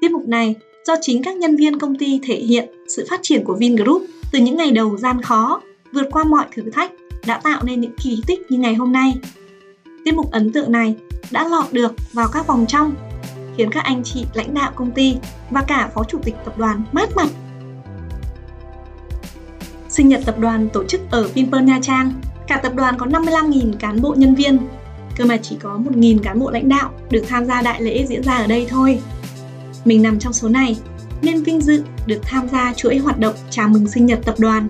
Tiết 0.00 0.10
mục 0.10 0.28
này 0.28 0.54
do 0.86 0.96
chính 1.00 1.22
các 1.22 1.36
nhân 1.36 1.56
viên 1.56 1.78
công 1.78 1.98
ty 1.98 2.20
thể 2.22 2.36
hiện 2.36 2.68
sự 2.88 3.06
phát 3.10 3.20
triển 3.22 3.44
của 3.44 3.54
Vingroup 3.54 4.02
từ 4.32 4.38
những 4.38 4.56
ngày 4.56 4.70
đầu 4.70 4.96
gian 4.96 5.22
khó, 5.22 5.60
vượt 5.92 6.06
qua 6.10 6.24
mọi 6.24 6.46
thử 6.54 6.70
thách 6.70 6.92
đã 7.26 7.40
tạo 7.44 7.62
nên 7.64 7.80
những 7.80 7.92
kỳ 8.02 8.22
tích 8.26 8.40
như 8.50 8.58
ngày 8.58 8.74
hôm 8.74 8.92
nay. 8.92 9.14
Tiết 10.04 10.14
mục 10.14 10.30
ấn 10.30 10.52
tượng 10.52 10.72
này 10.72 10.96
đã 11.30 11.48
lọt 11.48 11.72
được 11.72 11.94
vào 12.12 12.28
các 12.32 12.46
vòng 12.46 12.64
trong, 12.68 12.94
khiến 13.56 13.70
các 13.70 13.84
anh 13.84 14.02
chị 14.04 14.24
lãnh 14.34 14.54
đạo 14.54 14.72
công 14.74 14.90
ty 14.90 15.14
và 15.50 15.64
cả 15.68 15.90
phó 15.94 16.04
chủ 16.04 16.18
tịch 16.22 16.34
tập 16.44 16.58
đoàn 16.58 16.82
mát 16.92 17.16
mặt. 17.16 17.28
Sinh 19.92 20.08
nhật 20.08 20.20
tập 20.26 20.38
đoàn 20.38 20.68
tổ 20.68 20.84
chức 20.84 21.00
ở 21.10 21.28
Vinpearl 21.28 21.66
Nha 21.66 21.78
Trang, 21.82 22.12
cả 22.46 22.60
tập 22.62 22.72
đoàn 22.74 22.98
có 22.98 23.06
55.000 23.06 23.72
cán 23.78 24.02
bộ 24.02 24.14
nhân 24.16 24.34
viên, 24.34 24.58
cơ 25.16 25.24
mà 25.24 25.36
chỉ 25.36 25.56
có 25.60 25.80
1.000 25.90 26.18
cán 26.18 26.38
bộ 26.38 26.50
lãnh 26.50 26.68
đạo 26.68 26.90
được 27.10 27.24
tham 27.28 27.44
gia 27.44 27.62
đại 27.62 27.82
lễ 27.82 28.06
diễn 28.08 28.22
ra 28.22 28.36
ở 28.36 28.46
đây 28.46 28.66
thôi. 28.68 29.00
Mình 29.84 30.02
nằm 30.02 30.18
trong 30.18 30.32
số 30.32 30.48
này 30.48 30.76
nên 31.22 31.42
vinh 31.42 31.60
dự 31.60 31.84
được 32.06 32.18
tham 32.22 32.48
gia 32.48 32.74
chuỗi 32.74 32.98
hoạt 32.98 33.18
động 33.18 33.34
chào 33.50 33.68
mừng 33.68 33.88
sinh 33.88 34.06
nhật 34.06 34.18
tập 34.24 34.34
đoàn. 34.38 34.68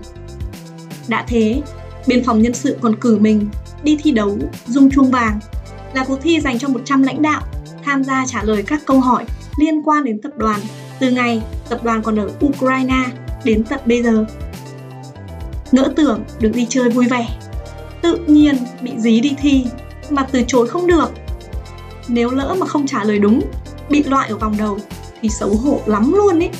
Đã 1.09 1.25
thế, 1.29 1.63
Bên 2.07 2.25
phòng 2.25 2.43
nhân 2.43 2.55
sự 2.55 2.77
còn 2.81 2.97
cử 2.97 3.19
mình 3.19 3.49
đi 3.83 3.99
thi 4.03 4.11
đấu 4.11 4.39
Dung 4.67 4.91
Chuông 4.91 5.11
Vàng 5.11 5.41
là 5.95 6.05
cuộc 6.05 6.19
thi 6.23 6.41
dành 6.41 6.59
cho 6.59 6.69
100 6.69 7.03
lãnh 7.03 7.23
đạo 7.23 7.43
tham 7.85 8.05
gia 8.05 8.27
trả 8.27 8.43
lời 8.43 8.63
các 8.67 8.81
câu 8.87 9.01
hỏi 9.01 9.25
liên 9.57 9.83
quan 9.83 10.05
đến 10.05 10.21
tập 10.23 10.33
đoàn 10.37 10.61
từ 11.01 11.11
ngày 11.11 11.43
tập 11.69 11.85
đoàn 11.85 12.03
còn 12.03 12.19
ở 12.19 12.31
Ukraine 12.47 13.05
đến 13.45 13.65
tận 13.65 13.81
bây 13.87 14.03
giờ. 14.03 14.27
Ngỡ 15.73 15.93
tưởng 15.97 16.25
được 16.41 16.51
đi 16.55 16.67
chơi 16.69 16.91
vui 16.91 17.07
vẻ, 17.07 17.29
tự 18.03 18.17
nhiên 18.17 18.57
bị 18.83 18.93
dí 18.99 19.21
đi 19.21 19.35
thi 19.39 19.65
mà 20.11 20.27
từ 20.33 20.43
chối 20.47 20.69
không 20.69 20.87
được. 20.87 21.11
Nếu 22.09 22.31
lỡ 22.31 22.57
mà 22.59 22.67
không 22.67 22.87
trả 22.87 23.05
lời 23.05 23.19
đúng, 23.19 23.41
bị 23.89 24.03
loại 24.03 24.29
ở 24.29 24.37
vòng 24.37 24.57
đầu 24.59 24.79
thì 25.23 25.29
xấu 25.29 25.55
hổ 25.55 25.81
lắm 25.87 26.13
luôn 26.13 26.43
ấy. 26.43 26.51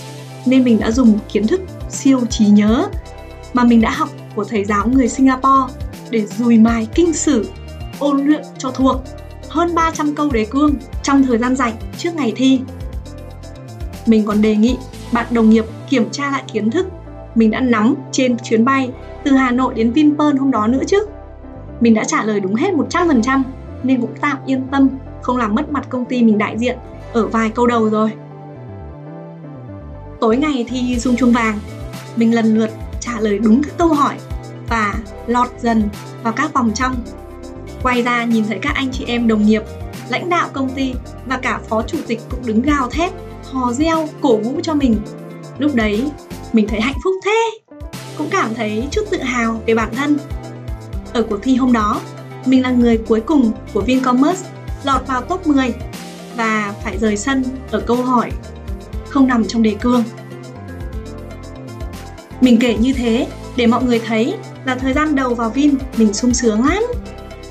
Nên 0.47 0.65
mình 0.65 0.81
đã 0.81 0.91
dùng 0.91 1.19
kiến 1.33 1.47
thức 1.47 1.61
siêu 1.91 2.21
trí 2.31 2.47
nhớ 2.47 2.89
mà 3.53 3.65
mình 3.65 3.81
đã 3.81 3.91
học 3.91 4.09
của 4.35 4.45
thầy 4.45 4.65
giáo 4.65 4.89
người 4.89 5.09
Singapore 5.09 5.75
để 6.11 6.27
dùi 6.27 6.59
mài 6.59 6.89
kinh 6.95 7.13
sử, 7.13 7.49
ôn 7.99 8.27
luyện 8.27 8.43
cho 8.59 8.71
thuộc 8.71 8.97
hơn 9.49 9.75
300 9.75 10.15
câu 10.15 10.31
đề 10.31 10.47
cương 10.51 10.75
trong 11.03 11.23
thời 11.23 11.39
gian 11.39 11.57
rảnh 11.57 11.75
trước 11.99 12.15
ngày 12.15 12.33
thi. 12.37 12.61
Mình 14.07 14.25
còn 14.27 14.43
đề 14.43 14.57
nghị 14.57 14.77
bạn 15.13 15.27
đồng 15.31 15.51
nghiệp 15.51 15.65
kiểm 15.89 16.11
tra 16.11 16.31
lại 16.31 16.43
kiến 16.53 16.71
thức 16.71 16.87
mình 17.35 17.51
đã 17.51 17.61
nắm 17.61 17.95
trên 18.13 18.37
chuyến 18.39 18.65
bay 18.65 18.91
từ 19.25 19.33
Hà 19.33 19.51
Nội 19.51 19.75
đến 19.75 19.93
Vinpearl 19.93 20.39
hôm 20.39 20.51
đó 20.51 20.67
nữa 20.67 20.83
chứ. 20.87 21.07
Mình 21.81 21.95
đã 21.95 22.05
trả 22.05 22.25
lời 22.25 22.41
đúng 22.41 22.55
hết 22.55 22.75
100% 22.91 23.43
nên 23.83 24.01
cũng 24.01 24.15
tạm 24.21 24.37
yên 24.47 24.67
tâm 24.71 24.89
không 25.23 25.37
làm 25.37 25.55
mất 25.55 25.71
mặt 25.73 25.87
công 25.89 26.05
ty 26.05 26.23
mình 26.23 26.39
đại 26.39 26.59
diện 26.59 26.79
ở 27.13 27.27
vài 27.27 27.51
câu 27.51 27.67
đầu 27.67 27.91
rồi. 27.91 28.11
Tối 30.21 30.37
ngày 30.37 30.65
thi 30.69 30.99
dung 30.99 31.17
chuông 31.17 31.33
vàng, 31.33 31.59
mình 32.17 32.35
lần 32.35 32.55
lượt 32.55 32.71
trả 33.01 33.21
lời 33.21 33.39
đúng 33.39 33.63
các 33.63 33.73
câu 33.79 33.89
hỏi 33.89 34.15
và 34.69 34.95
lọt 35.27 35.49
dần 35.61 35.83
vào 36.23 36.33
các 36.33 36.53
vòng 36.53 36.71
trong. 36.75 36.95
Quay 37.83 38.03
ra 38.03 38.25
nhìn 38.25 38.45
thấy 38.49 38.59
các 38.63 38.75
anh 38.75 38.91
chị 38.93 39.05
em 39.07 39.29
đồng 39.29 39.47
nghiệp, 39.47 39.63
lãnh 40.09 40.29
đạo 40.29 40.49
công 40.53 40.69
ty 40.69 40.95
và 41.27 41.37
cả 41.37 41.61
phó 41.69 41.83
chủ 41.83 41.99
tịch 42.07 42.21
cũng 42.31 42.41
đứng 42.47 42.63
gào 42.63 42.89
thét, 42.91 43.13
hò 43.53 43.73
reo, 43.73 44.09
cổ 44.21 44.37
vũ 44.37 44.61
cho 44.63 44.75
mình. 44.75 44.97
Lúc 45.59 45.75
đấy, 45.75 46.11
mình 46.53 46.69
thấy 46.69 46.81
hạnh 46.81 46.99
phúc 47.05 47.15
thế, 47.25 47.51
cũng 48.19 48.29
cảm 48.31 48.55
thấy 48.55 48.89
chút 48.91 49.03
tự 49.11 49.23
hào 49.23 49.63
về 49.67 49.75
bản 49.75 49.95
thân. 49.95 50.19
Ở 51.13 51.23
cuộc 51.23 51.39
thi 51.43 51.57
hôm 51.57 51.73
đó, 51.73 52.01
mình 52.47 52.63
là 52.63 52.71
người 52.71 52.99
cuối 52.99 53.21
cùng 53.21 53.53
của 53.73 53.81
Vincommerce 53.81 54.49
lọt 54.85 55.07
vào 55.07 55.23
top 55.23 55.47
10 55.47 55.75
và 56.37 56.75
phải 56.85 56.99
rời 56.99 57.17
sân 57.17 57.45
ở 57.71 57.81
câu 57.81 57.97
hỏi 57.97 58.31
không 59.09 59.27
nằm 59.27 59.45
trong 59.49 59.63
đề 59.63 59.77
cương. 59.81 60.05
Mình 62.41 62.59
kể 62.61 62.77
như 62.81 62.93
thế 62.93 63.27
để 63.57 63.67
mọi 63.67 63.85
người 63.85 63.99
thấy 63.99 64.35
là 64.65 64.75
thời 64.75 64.93
gian 64.93 65.15
đầu 65.15 65.35
vào 65.35 65.51
Vin 65.51 65.75
mình 65.97 66.13
sung 66.13 66.35
sướng 66.35 66.67
lắm. 66.67 66.83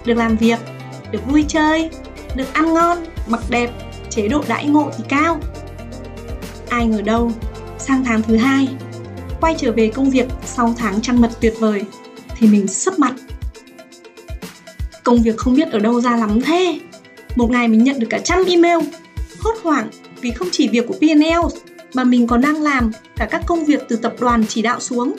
Được 0.06 0.14
làm 0.14 0.38
việc, 0.38 0.60
được 1.12 1.28
vui 1.28 1.46
chơi, 1.48 1.90
được 2.36 2.54
ăn 2.54 2.74
ngon, 2.74 2.98
mặc 3.28 3.44
đẹp, 3.50 3.70
chế 4.10 4.28
độ 4.28 4.44
đãi 4.48 4.66
ngộ 4.66 4.92
thì 4.98 5.04
cao. 5.10 5.40
Ai 6.70 6.86
ngờ 6.86 7.02
đâu, 7.02 7.32
sang 7.78 8.04
tháng 8.04 8.22
thứ 8.22 8.38
hai, 8.38 8.68
quay 9.42 9.56
trở 9.58 9.72
về 9.72 9.92
công 9.96 10.10
việc 10.10 10.28
sau 10.46 10.74
tháng 10.78 11.02
trăng 11.02 11.22
mật 11.22 11.32
tuyệt 11.42 11.54
vời 11.60 11.84
thì 12.38 12.48
mình 12.48 12.68
sấp 12.68 13.00
mặt. 13.00 13.14
Công 15.04 15.22
việc 15.22 15.38
không 15.38 15.56
biết 15.56 15.72
ở 15.72 15.80
đâu 15.80 16.02
ra 16.02 16.18
lắm 16.18 16.42
thế. 16.42 16.80
Một 17.36 17.52
ngày 17.52 17.68
mình 17.68 17.84
nhận 17.84 18.00
được 18.00 18.08
cả 18.10 18.20
trăm 18.24 18.46
email, 18.48 18.80
hốt 19.40 19.54
hoảng 19.64 19.88
vì 20.22 20.32
không 20.32 20.48
chỉ 20.52 20.68
việc 20.68 20.88
của 20.88 20.94
PNL 20.94 21.58
mà 21.94 22.04
mình 22.04 22.28
còn 22.28 22.42
đang 22.42 22.62
làm 22.62 22.92
cả 23.16 23.28
các 23.32 23.42
công 23.48 23.66
việc 23.66 23.82
từ 23.88 23.96
tập 23.96 24.16
đoàn 24.20 24.44
chỉ 24.48 24.62
đạo 24.62 24.80
xuống 24.80 25.16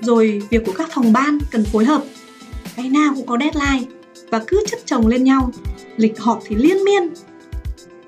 rồi 0.00 0.42
việc 0.50 0.62
của 0.66 0.72
các 0.72 0.88
phòng 0.94 1.12
ban 1.12 1.38
cần 1.50 1.64
phối 1.64 1.84
hợp 1.84 2.02
cái 2.76 2.88
nào 2.88 3.12
cũng 3.16 3.26
có 3.26 3.38
deadline 3.40 3.90
và 4.30 4.42
cứ 4.46 4.64
chất 4.70 4.80
chồng 4.86 5.06
lên 5.06 5.24
nhau 5.24 5.50
lịch 5.96 6.20
họp 6.20 6.42
thì 6.46 6.56
liên 6.56 6.84
miên 6.84 7.08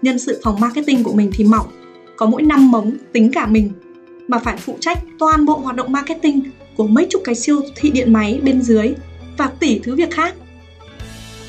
nhân 0.03 0.19
sự 0.19 0.41
phòng 0.45 0.61
marketing 0.61 1.05
của 1.05 1.13
mình 1.13 1.31
thì 1.35 1.45
mỏng 1.45 1.67
có 2.17 2.27
mỗi 2.27 2.43
năm 2.43 2.71
mống 2.71 2.97
tính 3.13 3.33
cả 3.33 3.47
mình 3.47 3.71
mà 4.29 4.39
phải 4.39 4.57
phụ 4.57 4.79
trách 4.81 4.99
toàn 5.19 5.45
bộ 5.45 5.59
hoạt 5.59 5.77
động 5.77 5.93
marketing 5.93 6.43
của 6.77 6.87
mấy 6.87 7.07
chục 7.11 7.23
cái 7.25 7.35
siêu 7.35 7.61
thị 7.77 7.91
điện 7.91 8.13
máy 8.13 8.41
bên 8.43 8.63
dưới 8.63 8.95
và 9.37 9.51
tỷ 9.61 9.79
thứ 9.79 9.97
việc 9.97 10.11
khác. 10.11 10.35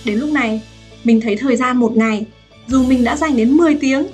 Đến 0.06 0.18
lúc 0.18 0.30
này, 0.30 0.62
mình 1.04 1.22
thấy 1.22 1.36
thời 1.36 1.56
gian 1.56 1.78
một 1.78 1.98
ngày, 1.98 2.26
dù 2.68 2.84
mình 2.84 3.04
đã 3.04 3.18
dành 3.18 3.38
đến 3.38 3.52
10 3.52 3.76
tiếng, 3.76 4.08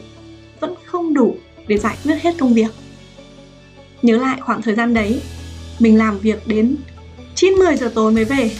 vẫn 0.59 0.73
không 0.85 1.13
đủ 1.13 1.35
để 1.67 1.77
giải 1.77 1.97
quyết 2.03 2.15
hết 2.21 2.35
công 2.39 2.53
việc. 2.53 2.71
Nhớ 4.01 4.17
lại 4.17 4.37
khoảng 4.41 4.61
thời 4.61 4.75
gian 4.75 4.93
đấy, 4.93 5.21
mình 5.79 5.97
làm 5.97 6.19
việc 6.19 6.47
đến 6.47 6.75
9-10 7.35 7.75
giờ 7.75 7.91
tối 7.95 8.11
mới 8.11 8.25
về, 8.25 8.51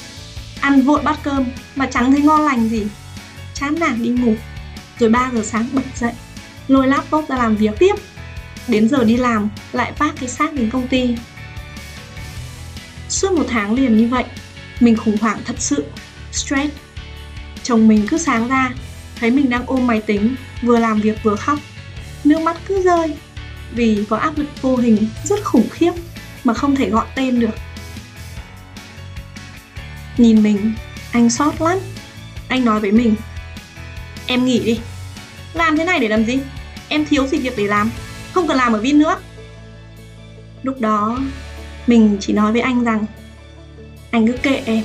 ăn 0.62 0.82
vội 0.82 1.02
bát 1.04 1.20
cơm 1.24 1.46
mà 1.76 1.86
chẳng 1.86 2.12
thấy 2.12 2.22
ngon 2.22 2.42
lành 2.42 2.70
gì. 2.70 2.84
Chán 3.54 3.76
nản 3.80 4.04
đi 4.04 4.10
ngủ, 4.10 4.34
rồi 5.00 5.10
3 5.10 5.32
giờ 5.34 5.42
sáng 5.44 5.68
bật 5.74 5.82
dậy, 5.96 6.14
lôi 6.68 6.88
laptop 6.88 7.26
ra 7.30 7.38
làm 7.38 7.56
việc 7.56 7.72
tiếp. 7.80 7.96
Đến 8.68 8.90
giờ 8.90 9.04
đi 9.04 9.18
làm, 9.18 9.50
lại 9.72 9.92
vác 9.98 10.16
cái 10.20 10.30
xác 10.30 10.54
đến 10.54 10.70
công 10.70 10.88
ty. 10.88 11.16
Suốt 13.10 13.32
một 13.32 13.46
tháng 13.50 13.74
liền 13.74 13.98
như 13.98 14.08
vậy, 14.08 14.24
mình 14.80 14.96
khủng 14.96 15.18
hoảng 15.22 15.40
thật 15.46 15.56
sự, 15.60 15.86
stress. 16.32 16.74
Chồng 17.64 17.88
mình 17.88 18.08
cứ 18.08 18.18
sáng 18.18 18.48
ra, 18.48 18.72
thấy 19.20 19.32
mình 19.32 19.50
đang 19.50 19.64
ôm 19.66 19.88
máy 19.88 20.02
tính, 20.02 20.36
vừa 20.62 20.80
làm 20.80 21.02
việc 21.02 21.24
vừa 21.24 21.36
khóc. 21.36 21.60
Nước 22.24 22.42
mắt 22.42 22.58
cứ 22.68 22.82
rơi, 22.84 23.14
vì 23.72 24.06
có 24.10 24.18
áp 24.18 24.38
lực 24.38 24.62
vô 24.62 24.76
hình 24.76 25.08
rất 25.24 25.44
khủng 25.44 25.70
khiếp 25.70 25.92
mà 26.44 26.54
không 26.54 26.76
thể 26.76 26.90
gọi 26.90 27.06
tên 27.16 27.40
được. 27.40 27.56
Nhìn 30.18 30.44
mình, 30.44 30.74
anh 31.12 31.30
sót 31.30 31.62
lắm. 31.62 31.78
Anh 32.48 32.66
nói 32.66 32.80
với 32.80 32.92
mình, 32.92 33.16
em 34.26 34.46
nghỉ 34.46 34.60
đi. 34.60 34.80
Làm 35.54 35.78
thế 35.78 35.86
này 35.86 36.00
để 36.00 36.08
làm 36.08 36.26
gì? 36.26 36.40
Em 36.88 37.06
thiếu 37.06 37.28
gì 37.28 37.38
việc 37.38 37.54
để 37.58 37.64
làm, 37.64 37.92
không 38.34 38.48
cần 38.48 38.58
làm 38.58 38.74
ở 38.74 38.80
Vin 38.80 39.00
nữa. 39.00 39.16
Lúc 40.64 40.82
đó, 40.82 41.20
mình 41.88 42.18
chỉ 42.20 42.34
nói 42.34 42.52
với 42.52 42.62
anh 42.62 42.84
rằng 42.84 43.06
anh 44.12 44.28
cứ 44.28 44.34
kệ 44.34 44.62
em. 44.66 44.84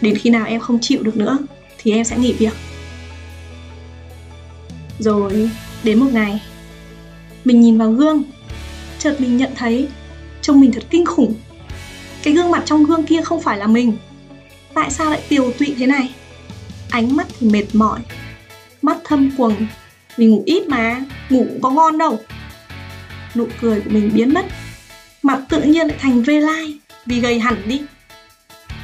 Đến 0.00 0.18
khi 0.18 0.30
nào 0.30 0.46
em 0.46 0.60
không 0.60 0.78
chịu 0.80 1.02
được 1.02 1.16
nữa 1.16 1.38
thì 1.78 1.92
em 1.92 2.04
sẽ 2.04 2.18
nghỉ 2.18 2.32
việc. 2.32 2.52
Rồi 4.98 5.50
đến 5.82 5.98
một 6.00 6.08
ngày 6.12 6.42
mình 7.44 7.60
nhìn 7.60 7.78
vào 7.78 7.90
gương. 7.90 8.22
Chợt 8.98 9.20
mình 9.20 9.36
nhận 9.36 9.50
thấy 9.56 9.88
trông 10.42 10.60
mình 10.60 10.72
thật 10.72 10.84
kinh 10.90 11.06
khủng. 11.06 11.34
Cái 12.22 12.34
gương 12.34 12.50
mặt 12.50 12.62
trong 12.66 12.84
gương 12.84 13.04
kia 13.04 13.22
không 13.22 13.42
phải 13.42 13.58
là 13.58 13.66
mình. 13.66 13.96
Tại 14.74 14.90
sao 14.90 15.10
lại 15.10 15.20
tiều 15.28 15.52
tụy 15.52 15.74
thế 15.78 15.86
này? 15.86 16.14
Ánh 16.90 17.16
mắt 17.16 17.26
thì 17.38 17.48
mệt 17.48 17.64
mỏi 17.72 18.00
mắt 18.82 18.98
thâm 19.04 19.30
quầng. 19.36 19.66
Mình 20.16 20.30
ngủ 20.30 20.42
ít 20.46 20.68
mà 20.68 21.04
ngủ 21.30 21.46
cũng 21.48 21.60
có 21.62 21.70
ngon 21.70 21.98
đâu 21.98 22.18
nụ 23.36 23.48
cười 23.60 23.80
của 23.80 23.90
mình 23.90 24.10
biến 24.14 24.34
mất. 24.34 24.46
Mặt 25.22 25.40
tự 25.48 25.62
nhiên 25.62 25.86
lại 25.86 25.96
thành 26.00 26.22
vê 26.22 26.40
lai, 26.40 26.78
vì 27.06 27.20
gầy 27.20 27.40
hẳn 27.40 27.68
đi. 27.68 27.80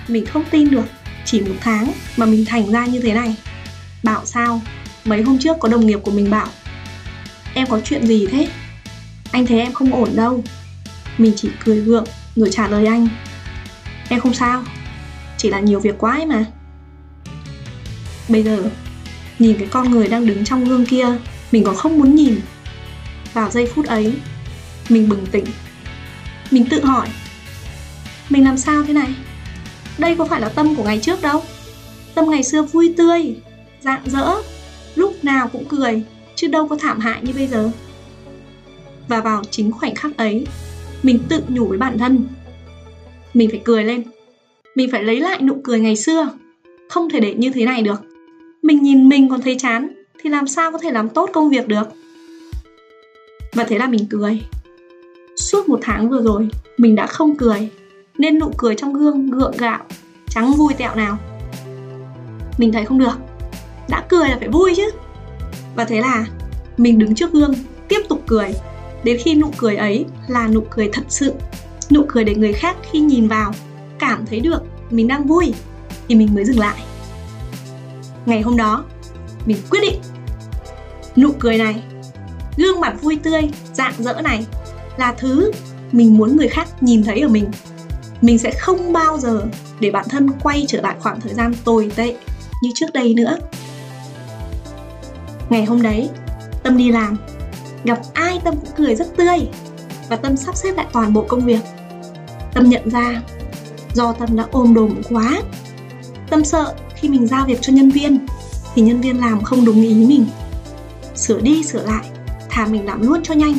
Mình 0.09 0.26
không 0.26 0.44
tin 0.50 0.71
được, 0.71 0.85
chỉ 1.25 1.40
một 1.40 1.54
tháng 1.61 1.92
mà 2.16 2.26
mình 2.26 2.44
thành 2.44 2.73
ra 2.73 2.87
như 2.87 3.00
thế 3.00 3.12
này. 3.12 3.37
Bảo 4.02 4.26
sao? 4.26 4.61
Mấy 5.04 5.23
hôm 5.23 5.38
trước 5.38 5.56
có 5.61 5.68
đồng 5.68 5.87
nghiệp 5.87 5.99
của 6.02 6.11
mình 6.11 6.30
bảo, 6.30 6.49
em 7.54 7.66
có 7.66 7.80
chuyện 7.85 8.06
gì 8.06 8.26
thế? 8.26 8.49
Anh 9.32 9.47
thấy 9.47 9.61
em 9.61 9.73
không 9.73 9.94
ổn 9.94 10.09
đâu. 10.16 10.44
Mình 11.18 11.32
chỉ 11.37 11.50
cười 11.64 11.80
gượng 11.80 12.04
rồi 12.37 12.49
trả 12.52 12.68
lời 12.68 12.87
anh, 12.87 13.09
em 14.09 14.21
không 14.21 14.35
sao, 14.35 14.64
chỉ 15.38 15.50
là 15.50 15.61
nhiều 15.61 15.80
việc 15.80 15.99
quá 15.99 16.16
ấy 16.16 16.26
mà. 16.26 16.44
Bây 18.28 18.42
giờ, 18.42 18.62
nhìn 19.38 19.59
cái 19.59 19.68
con 19.71 19.90
người 19.90 20.09
đang 20.09 20.26
đứng 20.26 20.44
trong 20.44 20.64
gương 20.64 20.87
kia, 20.87 21.06
mình 21.52 21.64
còn 21.64 21.76
không 21.76 21.99
muốn 21.99 22.14
nhìn. 22.14 22.40
Vào 23.32 23.50
giây 23.50 23.66
phút 23.75 23.87
ấy 23.87 24.14
mình 24.89 25.09
bừng 25.09 25.27
tỉnh. 25.27 25.45
Mình 26.51 26.67
tự 26.71 26.85
hỏi, 26.85 27.09
mình 28.29 28.45
làm 28.45 28.59
sao 28.59 28.83
thế 28.83 28.93
này? 28.93 29.15
Đây 29.99 30.17
có 30.17 30.25
phải 30.25 30.41
là 30.41 30.49
tâm 30.49 30.75
của 30.75 30.85
ngày 30.85 30.99
trước 30.99 31.23
đâu? 31.23 31.43
Tâm 32.15 32.31
ngày 32.31 32.43
xưa 32.43 32.62
vui 32.62 32.95
tươi, 32.97 33.37
rạng 33.81 34.03
rỡ, 34.07 34.35
lúc 34.95 35.25
nào 35.25 35.49
cũng 35.49 35.65
cười, 35.65 36.03
chứ 36.35 36.49
đâu 36.49 36.69
có 36.69 36.77
thảm 36.77 37.01
hại 37.01 37.19
như 37.23 37.33
bây 37.33 37.47
giờ. 37.47 37.71
Và 39.09 39.21
vào 39.21 39.43
chính 39.51 39.73
khoảnh 39.73 39.95
khắc 39.95 40.17
ấy, 40.17 40.47
mình 41.03 41.19
tự 41.29 41.43
nhủ 41.49 41.67
với 41.67 41.79
bản 41.79 41.99
thân, 41.99 42.27
mình 43.35 43.51
phải 43.51 43.61
cười 43.65 43.85
lên. 43.85 44.03
Mình 44.75 44.91
phải 44.91 45.05
lấy 45.05 45.21
lại 45.21 45.43
nụ 45.43 45.61
cười 45.65 45.81
ngày 45.81 45.97
xưa. 45.97 46.29
Không 46.89 47.11
thể 47.11 47.21
để 47.21 47.35
như 47.35 47.51
thế 47.51 47.65
này 47.65 47.83
được. 47.83 48.03
Mình 48.62 48.83
nhìn 48.83 49.09
mình 49.09 49.29
còn 49.29 49.43
thấy 49.43 49.57
chán, 49.59 49.89
thì 50.23 50.31
làm 50.31 50.47
sao 50.47 50.73
có 50.73 50.79
thể 50.79 50.91
làm 50.91 51.09
tốt 51.09 51.31
công 51.33 51.51
việc 51.51 51.69
được? 51.69 51.85
Và 53.53 53.65
thế 53.65 53.79
là 53.79 53.87
mình 53.87 54.07
cười 54.11 54.43
suốt 55.52 55.68
một 55.68 55.78
tháng 55.82 56.11
vừa 56.11 56.23
rồi, 56.23 56.49
mình 56.78 56.94
đã 56.94 57.06
không 57.06 57.37
cười, 57.37 57.71
nên 58.18 58.38
nụ 58.38 58.50
cười 58.56 58.75
trong 58.75 58.92
gương 58.92 59.30
gượng 59.30 59.56
gạo 59.59 59.78
trắng 60.28 60.52
vui 60.52 60.75
tẹo 60.75 60.94
nào. 60.94 61.18
Mình 62.59 62.73
thấy 62.73 62.85
không 62.85 62.99
được, 62.99 63.14
đã 63.88 64.04
cười 64.09 64.28
là 64.28 64.37
phải 64.38 64.49
vui 64.49 64.75
chứ. 64.76 64.90
Và 65.76 65.85
thế 65.85 66.00
là, 66.00 66.26
mình 66.76 66.99
đứng 66.99 67.14
trước 67.14 67.32
gương, 67.32 67.54
tiếp 67.88 68.00
tục 68.09 68.23
cười, 68.26 68.54
đến 69.04 69.18
khi 69.25 69.35
nụ 69.35 69.50
cười 69.56 69.76
ấy 69.76 70.04
là 70.28 70.49
nụ 70.49 70.64
cười 70.71 70.90
thật 70.92 71.02
sự, 71.09 71.35
nụ 71.90 72.04
cười 72.09 72.25
để 72.25 72.35
người 72.35 72.52
khác 72.52 72.76
khi 72.90 73.00
nhìn 73.00 73.28
vào, 73.28 73.52
cảm 73.99 74.26
thấy 74.26 74.40
được 74.40 74.62
mình 74.90 75.09
đang 75.09 75.26
vui, 75.26 75.54
thì 76.09 76.14
mình 76.14 76.35
mới 76.35 76.44
dừng 76.44 76.59
lại. 76.59 76.82
Ngày 78.26 78.42
hôm 78.42 78.56
đó, 78.56 78.85
mình 79.47 79.56
quyết 79.71 79.80
định, 79.82 80.00
nụ 81.16 81.32
cười 81.38 81.59
này, 81.59 81.82
gương 82.56 82.80
mặt 82.80 83.02
vui 83.02 83.18
tươi, 83.23 83.42
rạng 83.73 83.94
rỡ 83.99 84.23
này 84.23 84.47
là 84.97 85.15
thứ 85.19 85.51
mình 85.93 86.17
muốn 86.17 86.37
người 86.37 86.49
khác 86.49 86.83
nhìn 86.83 87.05
thấy 87.05 87.21
ở 87.21 87.29
mình. 87.29 87.47
Mình 88.21 88.39
sẽ 88.39 88.51
không 88.51 88.93
bao 88.93 89.19
giờ 89.19 89.47
để 89.81 89.91
bản 89.91 90.07
thân 90.09 90.31
quay 90.43 90.65
trở 90.69 90.81
lại 90.81 90.97
khoảng 91.01 91.21
thời 91.21 91.35
gian 91.35 91.55
tồi 91.65 91.93
tệ 91.97 92.17
như 92.63 92.71
trước 92.75 92.93
đây 92.95 93.15
nữa. 93.15 93.37
Ngày 95.51 95.65
hôm 95.65 95.83
đấy, 95.83 96.11
tâm 96.63 96.77
đi 96.77 96.93
làm. 96.93 97.17
Gặp 97.85 98.01
ai 98.15 98.41
tâm 98.45 98.55
cũng 98.57 98.71
cười 98.77 98.95
rất 98.95 99.17
tươi 99.17 99.39
và 100.09 100.17
tâm 100.17 100.37
sắp 100.37 100.57
xếp 100.57 100.73
lại 100.77 100.87
toàn 100.93 101.13
bộ 101.13 101.25
công 101.29 101.45
việc. 101.45 101.61
Tâm 102.55 102.69
nhận 102.69 102.91
ra 102.91 103.23
do 103.95 104.13
tâm 104.13 104.37
đã 104.37 104.47
ôm 104.51 104.75
đồm 104.75 105.03
quá. 105.11 105.43
Tâm 106.31 106.45
sợ 106.45 106.75
khi 106.95 107.09
mình 107.09 107.27
giao 107.27 107.47
việc 107.47 107.59
cho 107.61 107.73
nhân 107.73 107.91
viên 107.91 108.27
thì 108.75 108.83
nhân 108.83 109.01
viên 109.01 109.21
làm 109.21 109.43
không 109.43 109.65
đúng 109.65 109.83
ý 109.83 109.95
mình. 109.95 110.27
Sửa 111.17 111.41
đi 111.41 111.63
sửa 111.65 111.83
lại, 111.83 112.05
thà 112.51 112.67
mình 112.67 112.87
làm 112.87 113.03
luôn 113.03 113.23
cho 113.23 113.35
nhanh 113.35 113.55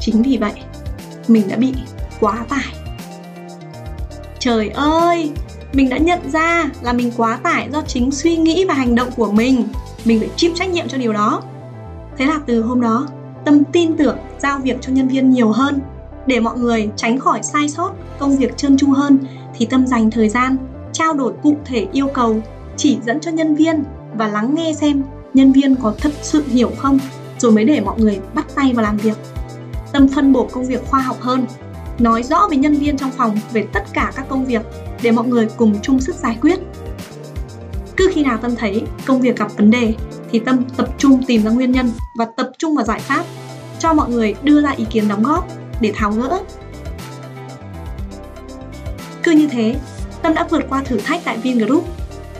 chính 0.00 0.22
vì 0.22 0.36
vậy, 0.36 0.52
mình 1.28 1.48
đã 1.48 1.56
bị 1.56 1.74
quá 2.20 2.44
tải. 2.48 2.74
Trời 4.38 4.68
ơi, 4.68 5.30
mình 5.72 5.88
đã 5.88 5.98
nhận 5.98 6.30
ra 6.32 6.70
là 6.82 6.92
mình 6.92 7.12
quá 7.16 7.38
tải 7.42 7.68
do 7.72 7.82
chính 7.86 8.10
suy 8.10 8.36
nghĩ 8.36 8.64
và 8.64 8.74
hành 8.74 8.94
động 8.94 9.08
của 9.16 9.32
mình. 9.32 9.68
Mình 10.04 10.20
phải 10.20 10.28
chịu 10.36 10.52
trách 10.54 10.70
nhiệm 10.70 10.88
cho 10.88 10.98
điều 10.98 11.12
đó. 11.12 11.42
Thế 12.16 12.26
là 12.26 12.40
từ 12.46 12.62
hôm 12.62 12.80
đó, 12.80 13.08
tâm 13.44 13.64
tin 13.64 13.96
tưởng 13.96 14.18
giao 14.38 14.58
việc 14.58 14.76
cho 14.80 14.92
nhân 14.92 15.08
viên 15.08 15.30
nhiều 15.30 15.50
hơn. 15.50 15.80
Để 16.26 16.40
mọi 16.40 16.58
người 16.58 16.90
tránh 16.96 17.18
khỏi 17.18 17.42
sai 17.42 17.68
sót, 17.68 17.90
công 18.18 18.36
việc 18.36 18.56
trơn 18.56 18.76
tru 18.76 18.92
hơn, 18.92 19.18
thì 19.56 19.66
tâm 19.66 19.86
dành 19.86 20.10
thời 20.10 20.28
gian 20.28 20.56
trao 20.92 21.14
đổi 21.14 21.32
cụ 21.42 21.56
thể 21.64 21.86
yêu 21.92 22.08
cầu, 22.14 22.36
chỉ 22.76 22.98
dẫn 23.06 23.20
cho 23.20 23.30
nhân 23.30 23.56
viên 23.56 23.84
và 24.14 24.28
lắng 24.28 24.54
nghe 24.54 24.72
xem 24.72 25.02
nhân 25.34 25.52
viên 25.52 25.74
có 25.74 25.94
thật 26.00 26.12
sự 26.22 26.44
hiểu 26.48 26.70
không, 26.78 26.98
rồi 27.38 27.52
mới 27.52 27.64
để 27.64 27.80
mọi 27.80 28.00
người 28.00 28.20
bắt 28.34 28.46
tay 28.54 28.72
vào 28.72 28.82
làm 28.82 28.96
việc 28.96 29.16
tâm 29.98 30.08
phân 30.08 30.32
bổ 30.32 30.48
công 30.52 30.64
việc 30.64 30.86
khoa 30.86 31.00
học 31.00 31.20
hơn. 31.20 31.46
Nói 31.98 32.22
rõ 32.22 32.46
với 32.48 32.56
nhân 32.56 32.74
viên 32.74 32.96
trong 32.96 33.10
phòng 33.10 33.38
về 33.52 33.66
tất 33.72 33.84
cả 33.92 34.12
các 34.16 34.28
công 34.28 34.44
việc 34.44 34.62
để 35.02 35.10
mọi 35.10 35.26
người 35.26 35.48
cùng 35.56 35.80
chung 35.82 36.00
sức 36.00 36.16
giải 36.16 36.38
quyết. 36.40 36.58
Cứ 37.96 38.10
khi 38.14 38.24
nào 38.24 38.38
tâm 38.42 38.56
thấy 38.56 38.82
công 39.06 39.20
việc 39.20 39.38
gặp 39.38 39.56
vấn 39.56 39.70
đề 39.70 39.94
thì 40.30 40.38
tâm 40.38 40.64
tập 40.76 40.88
trung 40.98 41.22
tìm 41.26 41.42
ra 41.42 41.50
nguyên 41.50 41.72
nhân 41.72 41.90
và 42.14 42.26
tập 42.36 42.50
trung 42.58 42.76
vào 42.76 42.84
giải 42.84 43.00
pháp, 43.00 43.24
cho 43.78 43.92
mọi 43.92 44.10
người 44.10 44.34
đưa 44.42 44.62
ra 44.62 44.70
ý 44.70 44.84
kiến 44.90 45.08
đóng 45.08 45.22
góp 45.22 45.48
để 45.80 45.92
tháo 45.94 46.12
gỡ. 46.12 46.40
Cứ 49.22 49.32
như 49.32 49.48
thế, 49.48 49.76
tâm 50.22 50.34
đã 50.34 50.46
vượt 50.50 50.64
qua 50.68 50.82
thử 50.82 50.98
thách 50.98 51.24
tại 51.24 51.38
vingroup 51.38 51.84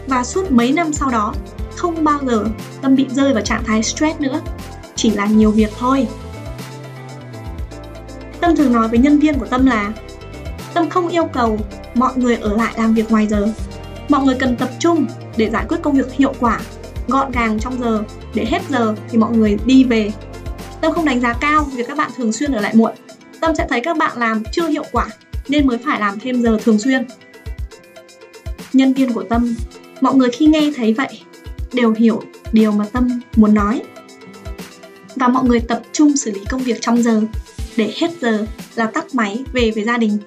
và 0.06 0.24
suốt 0.24 0.50
mấy 0.50 0.72
năm 0.72 0.92
sau 0.92 1.10
đó, 1.10 1.34
không 1.76 2.04
bao 2.04 2.18
giờ 2.26 2.44
tâm 2.82 2.96
bị 2.96 3.06
rơi 3.10 3.32
vào 3.32 3.42
trạng 3.42 3.64
thái 3.64 3.82
stress 3.82 4.20
nữa. 4.20 4.40
Chỉ 4.94 5.10
là 5.10 5.26
nhiều 5.26 5.50
việc 5.50 5.70
thôi. 5.78 6.08
Tâm 8.40 8.56
thường 8.56 8.72
nói 8.72 8.88
với 8.88 8.98
nhân 8.98 9.18
viên 9.18 9.38
của 9.38 9.46
Tâm 9.46 9.66
là 9.66 9.92
Tâm 10.74 10.90
không 10.90 11.08
yêu 11.08 11.24
cầu 11.24 11.58
mọi 11.94 12.12
người 12.16 12.36
ở 12.36 12.56
lại 12.56 12.74
làm 12.76 12.94
việc 12.94 13.10
ngoài 13.10 13.26
giờ. 13.26 13.48
Mọi 14.08 14.24
người 14.24 14.36
cần 14.38 14.56
tập 14.56 14.70
trung 14.78 15.06
để 15.36 15.50
giải 15.50 15.64
quyết 15.68 15.76
công 15.82 15.96
việc 15.96 16.12
hiệu 16.12 16.34
quả, 16.40 16.60
gọn 17.08 17.32
gàng 17.32 17.60
trong 17.60 17.80
giờ, 17.80 18.02
để 18.34 18.44
hết 18.44 18.62
giờ 18.68 18.94
thì 19.10 19.18
mọi 19.18 19.36
người 19.36 19.58
đi 19.64 19.84
về. 19.84 20.12
Tâm 20.80 20.92
không 20.92 21.04
đánh 21.04 21.20
giá 21.20 21.32
cao 21.32 21.64
việc 21.64 21.86
các 21.88 21.96
bạn 21.96 22.10
thường 22.16 22.32
xuyên 22.32 22.52
ở 22.52 22.60
lại 22.60 22.74
muộn. 22.74 22.92
Tâm 23.40 23.56
sẽ 23.56 23.66
thấy 23.68 23.80
các 23.80 23.96
bạn 23.96 24.18
làm 24.18 24.42
chưa 24.52 24.68
hiệu 24.68 24.84
quả 24.92 25.06
nên 25.48 25.66
mới 25.66 25.78
phải 25.78 26.00
làm 26.00 26.20
thêm 26.20 26.42
giờ 26.42 26.58
thường 26.64 26.78
xuyên. 26.78 27.06
Nhân 28.72 28.92
viên 28.92 29.12
của 29.12 29.22
Tâm, 29.22 29.56
mọi 30.00 30.14
người 30.14 30.30
khi 30.30 30.46
nghe 30.46 30.72
thấy 30.76 30.94
vậy 30.94 31.20
đều 31.72 31.92
hiểu 31.92 32.22
điều 32.52 32.72
mà 32.72 32.84
Tâm 32.92 33.08
muốn 33.36 33.54
nói. 33.54 33.82
Và 35.16 35.28
mọi 35.28 35.44
người 35.44 35.60
tập 35.60 35.82
trung 35.92 36.16
xử 36.16 36.30
lý 36.30 36.40
công 36.50 36.62
việc 36.62 36.78
trong 36.80 37.02
giờ 37.02 37.22
để 37.78 37.94
hết 37.96 38.10
giờ 38.20 38.46
là 38.74 38.86
tắt 38.86 39.14
máy 39.14 39.44
về 39.52 39.70
với 39.70 39.84
gia 39.84 39.98
đình. 39.98 40.18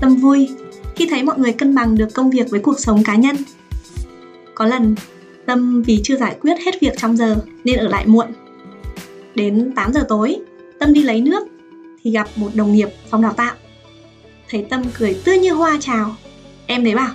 Tâm 0.00 0.16
vui 0.16 0.48
khi 0.96 1.06
thấy 1.10 1.22
mọi 1.22 1.38
người 1.38 1.52
cân 1.52 1.74
bằng 1.74 1.98
được 1.98 2.08
công 2.14 2.30
việc 2.30 2.50
với 2.50 2.60
cuộc 2.60 2.80
sống 2.80 3.04
cá 3.04 3.16
nhân. 3.16 3.36
Có 4.54 4.66
lần 4.66 4.94
Tâm 5.46 5.82
vì 5.82 6.00
chưa 6.02 6.16
giải 6.16 6.36
quyết 6.40 6.56
hết 6.64 6.80
việc 6.80 6.92
trong 6.98 7.16
giờ 7.16 7.36
nên 7.64 7.78
ở 7.78 7.88
lại 7.88 8.06
muộn. 8.06 8.26
Đến 9.34 9.72
8 9.76 9.92
giờ 9.92 10.06
tối, 10.08 10.36
Tâm 10.78 10.92
đi 10.92 11.02
lấy 11.02 11.20
nước 11.20 11.48
thì 12.04 12.10
gặp 12.10 12.28
một 12.36 12.50
đồng 12.54 12.72
nghiệp 12.72 12.88
phòng 13.10 13.22
đào 13.22 13.32
tạo. 13.32 13.54
Thấy 14.48 14.66
Tâm 14.70 14.82
cười 14.98 15.20
tươi 15.24 15.38
như 15.38 15.52
hoa 15.52 15.78
chào. 15.80 16.16
Em 16.66 16.84
đấy 16.84 16.94
bảo 16.94 17.14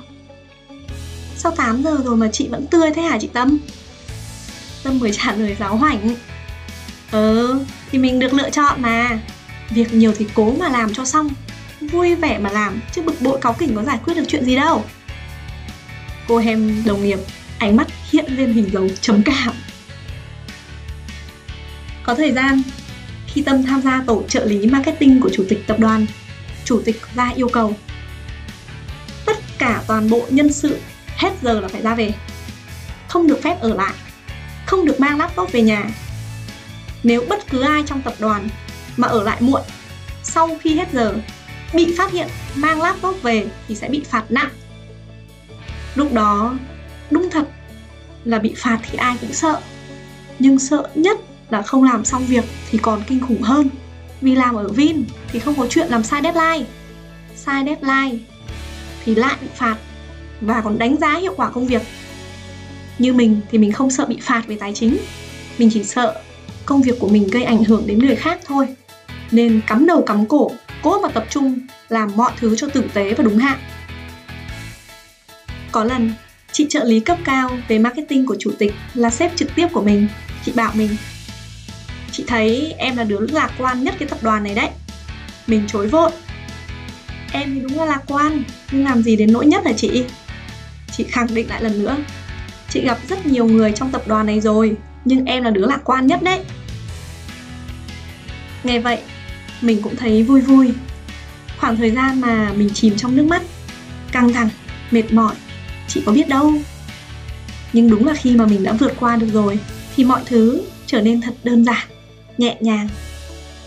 Sao 1.37 1.51
8 1.55 1.83
giờ 1.83 1.97
rồi 2.05 2.15
mà 2.15 2.29
chị 2.31 2.47
vẫn 2.47 2.67
tươi 2.67 2.91
thế 2.95 3.01
hả 3.01 3.17
chị 3.21 3.29
Tâm? 3.33 3.57
Tâm 4.83 4.99
mới 4.99 5.11
trả 5.13 5.35
lời 5.35 5.55
giáo 5.59 5.75
hoảnh 5.75 6.15
Ừ, 7.11 7.59
thì 7.91 7.97
mình 7.97 8.19
được 8.19 8.33
lựa 8.33 8.49
chọn 8.49 8.81
mà. 8.81 9.19
Việc 9.69 9.93
nhiều 9.93 10.13
thì 10.17 10.27
cố 10.33 10.55
mà 10.59 10.69
làm 10.69 10.93
cho 10.93 11.05
xong. 11.05 11.29
Vui 11.81 12.15
vẻ 12.15 12.37
mà 12.37 12.51
làm 12.51 12.81
Chứ 12.91 13.01
bực 13.01 13.21
bội 13.21 13.39
cáu 13.41 13.53
kỉnh 13.53 13.75
có 13.75 13.83
giải 13.83 13.99
quyết 14.05 14.13
được 14.13 14.23
chuyện 14.27 14.45
gì 14.45 14.55
đâu. 14.55 14.83
Cô 16.27 16.37
Hem 16.37 16.83
đồng 16.85 17.03
nghiệp 17.03 17.19
Ánh 17.57 17.75
mắt 17.75 17.87
hiện 18.11 18.25
lên 18.37 18.53
hình 18.53 18.69
dấu 18.73 18.87
chấm 19.01 19.23
cảm. 19.23 19.53
Có 22.03 22.15
thời 22.15 22.31
gian 22.31 22.61
Khi 23.27 23.41
Tâm 23.41 23.63
tham 23.63 23.81
gia 23.81 24.03
tổ 24.07 24.23
trợ 24.27 24.45
lý 24.45 24.67
marketing 24.67 25.21
của 25.21 25.29
chủ 25.33 25.43
tịch 25.49 25.67
tập 25.67 25.79
đoàn 25.79 26.05
Chủ 26.65 26.81
tịch 26.85 27.01
ra 27.15 27.31
yêu 27.35 27.49
cầu 27.49 27.75
Tất 29.25 29.37
cả 29.57 29.83
toàn 29.87 30.09
bộ 30.09 30.25
nhân 30.29 30.53
sự 30.53 30.77
hết 31.15 31.31
giờ 31.41 31.59
là 31.59 31.67
phải 31.67 31.81
ra 31.81 31.95
về. 31.95 32.13
Không 33.07 33.27
được 33.27 33.39
phép 33.43 33.59
ở 33.59 33.75
lại 33.75 33.93
Không 34.65 34.85
được 34.85 34.99
mang 34.99 35.17
laptop 35.17 35.51
về 35.51 35.61
nhà 35.61 35.89
nếu 37.03 37.25
bất 37.29 37.49
cứ 37.49 37.61
ai 37.61 37.83
trong 37.85 38.01
tập 38.01 38.13
đoàn 38.19 38.49
mà 38.97 39.07
ở 39.07 39.23
lại 39.23 39.37
muộn, 39.39 39.61
sau 40.23 40.57
khi 40.61 40.75
hết 40.75 40.87
giờ 40.93 41.15
bị 41.73 41.95
phát 41.97 42.11
hiện 42.11 42.27
mang 42.55 42.81
laptop 42.81 43.23
về 43.23 43.47
thì 43.67 43.75
sẽ 43.75 43.89
bị 43.89 44.03
phạt 44.09 44.23
nặng. 44.29 44.49
Lúc 45.95 46.13
đó, 46.13 46.57
đúng 47.11 47.29
thật 47.29 47.47
là 48.25 48.39
bị 48.39 48.53
phạt 48.57 48.79
thì 48.91 48.97
ai 48.97 49.15
cũng 49.21 49.33
sợ. 49.33 49.61
Nhưng 50.39 50.59
sợ 50.59 50.89
nhất 50.95 51.19
là 51.49 51.61
không 51.61 51.83
làm 51.83 52.05
xong 52.05 52.25
việc 52.25 52.43
thì 52.69 52.77
còn 52.77 53.03
kinh 53.07 53.19
khủng 53.19 53.41
hơn. 53.41 53.69
Vì 54.21 54.35
làm 54.35 54.55
ở 54.55 54.67
Vin 54.67 55.03
thì 55.31 55.39
không 55.39 55.55
có 55.55 55.67
chuyện 55.69 55.87
làm 55.87 56.03
sai 56.03 56.21
deadline. 56.23 56.65
Sai 57.35 57.63
deadline 57.65 58.17
thì 59.05 59.15
lại 59.15 59.35
bị 59.41 59.47
phạt 59.55 59.75
và 60.41 60.61
còn 60.61 60.77
đánh 60.77 60.97
giá 60.97 61.17
hiệu 61.17 61.33
quả 61.37 61.49
công 61.49 61.67
việc. 61.67 61.81
Như 62.99 63.13
mình 63.13 63.41
thì 63.51 63.57
mình 63.57 63.71
không 63.71 63.91
sợ 63.91 64.05
bị 64.05 64.17
phạt 64.21 64.43
về 64.47 64.57
tài 64.59 64.73
chính. 64.73 64.97
Mình 65.57 65.69
chỉ 65.73 65.83
sợ 65.83 66.21
công 66.65 66.81
việc 66.81 66.99
của 66.99 67.07
mình 67.07 67.27
gây 67.27 67.43
ảnh 67.43 67.63
hưởng 67.63 67.87
đến 67.87 67.99
người 67.99 68.15
khác 68.15 68.39
thôi. 68.45 68.67
Nên 69.31 69.61
cắm 69.67 69.85
đầu 69.85 70.01
cắm 70.01 70.25
cổ, 70.25 70.51
cố 70.81 71.01
mà 71.01 71.09
tập 71.09 71.25
trung, 71.29 71.59
làm 71.89 72.11
mọi 72.15 72.31
thứ 72.37 72.55
cho 72.55 72.67
tử 72.69 72.83
tế 72.93 73.13
và 73.13 73.23
đúng 73.23 73.37
hạn. 73.37 73.59
Có 75.71 75.83
lần, 75.83 76.13
chị 76.51 76.65
trợ 76.69 76.83
lý 76.83 76.99
cấp 76.99 77.17
cao 77.25 77.57
về 77.67 77.79
marketing 77.79 78.25
của 78.25 78.35
chủ 78.39 78.51
tịch 78.59 78.73
là 78.93 79.09
sếp 79.09 79.35
trực 79.35 79.55
tiếp 79.55 79.67
của 79.73 79.81
mình. 79.81 80.07
Chị 80.45 80.51
bảo 80.55 80.71
mình, 80.75 80.89
chị 82.11 82.23
thấy 82.27 82.73
em 82.77 82.97
là 82.97 83.03
đứa 83.03 83.19
lạc 83.19 83.51
quan 83.57 83.83
nhất 83.83 83.95
cái 83.99 84.07
tập 84.07 84.19
đoàn 84.21 84.43
này 84.43 84.55
đấy. 84.55 84.69
Mình 85.47 85.63
chối 85.67 85.87
vội. 85.87 86.11
Em 87.31 87.53
thì 87.53 87.59
đúng 87.59 87.77
là 87.77 87.85
lạc 87.85 88.01
quan, 88.07 88.43
nhưng 88.71 88.85
làm 88.85 89.03
gì 89.03 89.15
đến 89.15 89.33
nỗi 89.33 89.45
nhất 89.45 89.65
là 89.65 89.73
chị? 89.73 90.03
Chị 90.91 91.03
khẳng 91.03 91.33
định 91.33 91.49
lại 91.49 91.63
lần 91.63 91.83
nữa, 91.83 91.97
chị 92.69 92.81
gặp 92.85 92.97
rất 93.09 93.25
nhiều 93.25 93.45
người 93.45 93.71
trong 93.75 93.91
tập 93.91 94.07
đoàn 94.07 94.25
này 94.25 94.41
rồi, 94.41 94.75
nhưng 95.05 95.25
em 95.25 95.43
là 95.43 95.49
đứa 95.49 95.65
lạc 95.65 95.79
quan 95.83 96.07
nhất 96.07 96.23
đấy 96.23 96.39
nghe 98.63 98.79
vậy, 98.79 98.99
mình 99.61 99.81
cũng 99.81 99.95
thấy 99.95 100.23
vui 100.23 100.41
vui. 100.41 100.73
Khoảng 101.59 101.75
thời 101.75 101.91
gian 101.91 102.21
mà 102.21 102.53
mình 102.55 102.69
chìm 102.73 102.97
trong 102.97 103.15
nước 103.15 103.25
mắt, 103.25 103.41
căng 104.11 104.33
thẳng, 104.33 104.49
mệt 104.91 105.13
mỏi 105.13 105.35
chị 105.87 106.01
có 106.05 106.11
biết 106.11 106.27
đâu. 106.27 106.53
Nhưng 107.73 107.89
đúng 107.89 108.07
là 108.07 108.13
khi 108.13 108.35
mà 108.35 108.45
mình 108.45 108.63
đã 108.63 108.73
vượt 108.73 108.93
qua 108.99 109.15
được 109.15 109.27
rồi, 109.33 109.59
thì 109.95 110.03
mọi 110.03 110.21
thứ 110.25 110.61
trở 110.85 111.01
nên 111.01 111.21
thật 111.21 111.33
đơn 111.43 111.65
giản, 111.65 111.87
nhẹ 112.37 112.57
nhàng. 112.59 112.87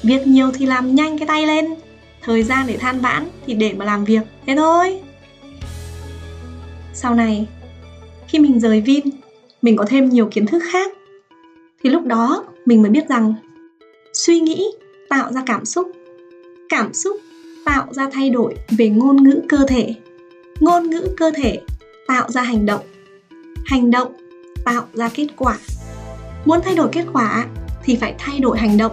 Việc 0.03 0.27
nhiều 0.27 0.51
thì 0.55 0.67
làm 0.67 0.95
nhanh 0.95 1.19
cái 1.19 1.29
tay 1.29 1.47
lên, 1.47 1.75
thời 2.23 2.43
gian 2.43 2.67
để 2.67 2.77
than 2.77 3.01
vãn 3.01 3.29
thì 3.47 3.55
để 3.55 3.73
mà 3.73 3.85
làm 3.85 4.05
việc, 4.05 4.23
thế 4.47 4.57
thôi. 4.57 5.01
Sau 6.95 7.15
này, 7.15 7.47
khi 8.29 8.39
mình 8.39 8.61
rời 8.61 8.81
vin, 8.81 9.05
mình 9.63 9.77
có 9.77 9.85
thêm 9.89 10.09
nhiều 10.09 10.29
kiến 10.33 10.47
thức 10.47 10.63
khác. 10.73 10.93
Thì 11.85 11.91
lúc 11.91 12.05
đó, 12.07 12.45
mình 12.67 12.83
mới 12.83 12.91
biết 12.91 13.09
rằng 13.09 13.35
suy 14.13 14.41
nghĩ 14.41 14.65
tạo 15.09 15.33
ra 15.33 15.43
cảm 15.47 15.65
xúc. 15.65 15.91
Cảm 16.69 16.95
xúc 16.95 17.17
tạo 17.65 17.87
ra 17.91 18.09
thay 18.13 18.31
đổi 18.31 18.55
về 18.79 18.89
ngôn 18.89 19.23
ngữ 19.23 19.41
cơ 19.49 19.59
thể. 19.69 19.95
Ngôn 20.61 20.91
ngữ 20.91 21.09
cơ 21.17 21.31
thể 21.37 21.61
tạo 22.07 22.31
ra 22.31 22.43
hành 22.43 22.67
động. 22.67 22.81
Hành 23.65 23.91
động 23.91 24.13
tạo 24.65 24.85
ra 24.93 25.09
kết 25.15 25.27
quả. 25.37 25.59
Muốn 26.45 26.61
thay 26.65 26.75
đổi 26.75 26.89
kết 26.93 27.05
quả 27.13 27.47
thì 27.85 27.97
phải 27.97 28.15
thay 28.19 28.41
đổi 28.41 28.59
hành 28.59 28.79
động. 28.79 28.93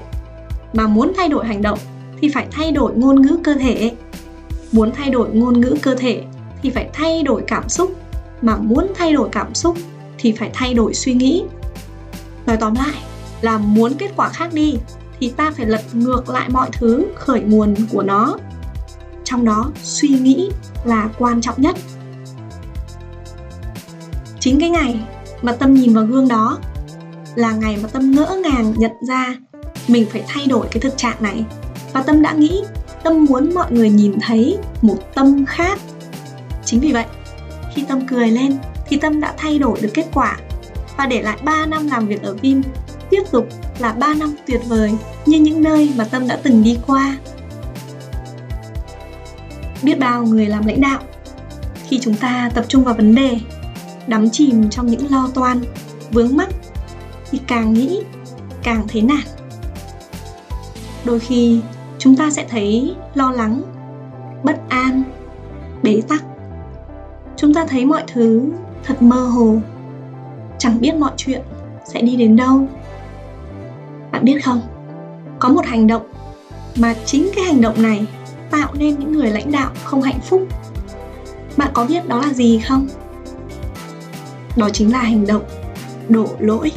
Mà 0.74 0.88
muốn 0.88 1.12
thay 1.18 1.30
đổi 1.30 1.46
hành 1.46 1.62
động 1.62 1.80
thì 2.22 2.30
phải 2.30 2.48
thay 2.52 2.72
đổi 2.72 2.94
ngôn 2.96 3.22
ngữ 3.22 3.38
cơ 3.44 3.54
thể. 3.54 3.92
Muốn 4.72 4.92
thay 4.92 5.10
đổi 5.10 5.30
ngôn 5.30 5.62
ngữ 5.62 5.76
cơ 5.82 5.96
thể 5.96 6.24
thì 6.62 6.70
phải 6.70 6.90
thay 6.94 7.24
đổi 7.24 7.44
cảm 7.48 7.70
xúc. 7.70 7.92
Mà 8.42 8.58
muốn 8.58 8.88
thay 8.96 9.14
đổi 9.14 9.30
cảm 9.32 9.54
xúc 9.54 9.78
thì 10.18 10.32
phải 10.32 10.50
thay 10.54 10.74
đổi 10.74 10.94
suy 10.94 11.14
nghĩ. 11.14 11.44
Nói 12.46 12.58
tóm 12.58 12.76
lại 12.76 13.04
là 13.42 13.58
muốn 13.58 13.94
kết 13.94 14.12
quả 14.16 14.30
khác 14.30 14.54
đi 14.54 14.76
thì 15.22 15.30
ta 15.30 15.52
phải 15.58 15.66
lật 15.66 15.82
ngược 15.94 16.30
lại 16.30 16.50
mọi 16.50 16.70
thứ 16.74 17.06
khởi 17.16 17.42
nguồn 17.42 17.76
của 17.92 18.04
nó. 18.04 18.38
Trong 19.24 19.46
đó, 19.46 19.72
suy 19.84 20.10
nghĩ 20.10 20.50
là 20.86 21.10
quan 21.18 21.42
trọng 21.42 21.62
nhất. 21.62 21.76
Chính 24.40 24.60
cái 24.60 24.70
ngày 24.70 25.00
mà 25.42 25.52
tâm 25.52 25.74
nhìn 25.74 25.94
vào 25.94 26.06
gương 26.06 26.28
đó 26.28 26.60
là 27.36 27.52
ngày 27.52 27.78
mà 27.84 27.90
tâm 27.90 28.12
ngỡ 28.12 28.42
ngàng 28.44 28.74
nhận 28.78 28.92
ra 29.08 29.36
mình 29.88 30.06
phải 30.12 30.24
thay 30.28 30.48
đổi 30.48 30.68
cái 30.72 30.82
thực 30.82 30.98
trạng 30.98 31.18
này. 31.20 31.46
Và 31.94 32.04
tâm 32.04 32.22
đã 32.22 32.34
nghĩ, 32.34 32.64
tâm 33.04 33.26
muốn 33.26 33.54
mọi 33.54 33.72
người 33.72 33.90
nhìn 33.90 34.16
thấy 34.22 34.58
một 34.82 34.98
tâm 35.16 35.46
khác. 35.46 35.80
Chính 36.66 36.80
vì 36.80 36.92
vậy, 36.92 37.06
khi 37.76 37.84
tâm 37.88 38.08
cười 38.08 38.32
lên 38.32 38.58
thì 38.88 38.98
tâm 38.98 39.22
đã 39.22 39.34
thay 39.38 39.60
đổi 39.60 39.82
được 39.82 39.90
kết 39.94 40.06
quả. 40.14 40.38
Và 40.98 41.06
để 41.06 41.22
lại 41.22 41.38
3 41.44 41.66
năm 41.66 41.88
làm 41.88 42.08
việc 42.08 42.22
ở 42.22 42.34
Vim, 42.34 42.62
tiếp 43.10 43.24
tục 43.32 43.48
là 43.80 43.94
3 43.94 44.14
năm 44.14 44.36
tuyệt 44.48 44.62
vời 44.68 44.92
như 45.26 45.40
những 45.40 45.64
nơi 45.64 45.94
mà 45.98 46.04
Tâm 46.04 46.28
đã 46.28 46.40
từng 46.44 46.64
đi 46.64 46.78
qua. 46.88 47.18
Biết 49.84 50.00
bao 50.00 50.24
người 50.24 50.46
làm 50.46 50.66
lãnh 50.66 50.82
đạo 50.82 51.00
khi 51.88 52.00
chúng 52.02 52.16
ta 52.16 52.50
tập 52.54 52.66
trung 52.68 52.84
vào 52.84 52.94
vấn 52.94 53.16
đề, 53.16 53.40
đắm 54.08 54.30
chìm 54.30 54.70
trong 54.70 54.88
những 54.88 55.12
lo 55.12 55.30
toan, 55.34 55.62
vướng 56.12 56.38
mắc 56.38 56.50
thì 57.32 57.40
càng 57.48 57.74
nghĩ 57.74 58.02
càng 58.64 58.88
thấy 58.88 59.02
nản. 59.02 59.24
Đôi 61.06 61.20
khi 61.20 61.62
chúng 61.98 62.16
ta 62.16 62.32
sẽ 62.32 62.46
thấy 62.50 62.96
lo 63.14 63.32
lắng, 63.32 63.62
bất 64.44 64.70
an, 64.70 65.04
bế 65.84 66.02
tắc. 66.08 66.24
Chúng 67.38 67.54
ta 67.54 67.66
thấy 67.66 67.86
mọi 67.86 68.04
thứ 68.14 68.52
thật 68.84 69.02
mơ 69.02 69.28
hồ, 69.28 69.58
chẳng 70.58 70.82
biết 70.82 70.96
mọi 70.96 71.12
chuyện 71.18 71.42
sẽ 71.94 72.02
đi 72.02 72.16
đến 72.16 72.36
đâu 72.36 72.68
bạn 74.12 74.26
biết 74.26 74.40
không? 74.46 74.62
Có 75.40 75.50
một 75.50 75.66
hành 75.66 75.88
động 75.88 76.08
mà 76.76 76.96
chính 77.06 77.30
cái 77.36 77.46
hành 77.46 77.62
động 77.62 77.82
này 77.82 78.06
tạo 78.52 78.74
nên 78.74 79.00
những 79.00 79.12
người 79.12 79.30
lãnh 79.30 79.52
đạo 79.52 79.72
không 79.84 80.02
hạnh 80.02 80.20
phúc. 80.30 80.42
Bạn 81.58 81.72
có 81.74 81.86
biết 81.86 82.08
đó 82.08 82.22
là 82.22 82.34
gì 82.34 82.60
không? 82.68 82.88
Đó 84.56 84.70
chính 84.74 84.92
là 84.92 85.00
hành 85.00 85.28
động 85.28 85.44
đổ 86.10 86.28
lỗi. 86.40 86.72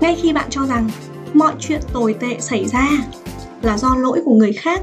Ngay 0.00 0.16
khi 0.22 0.32
bạn 0.32 0.46
cho 0.50 0.66
rằng 0.66 0.90
mọi 1.34 1.52
chuyện 1.58 1.80
tồi 1.92 2.14
tệ 2.20 2.40
xảy 2.40 2.68
ra 2.68 2.88
là 3.62 3.78
do 3.78 3.96
lỗi 3.96 4.22
của 4.24 4.34
người 4.34 4.52
khác, 4.52 4.82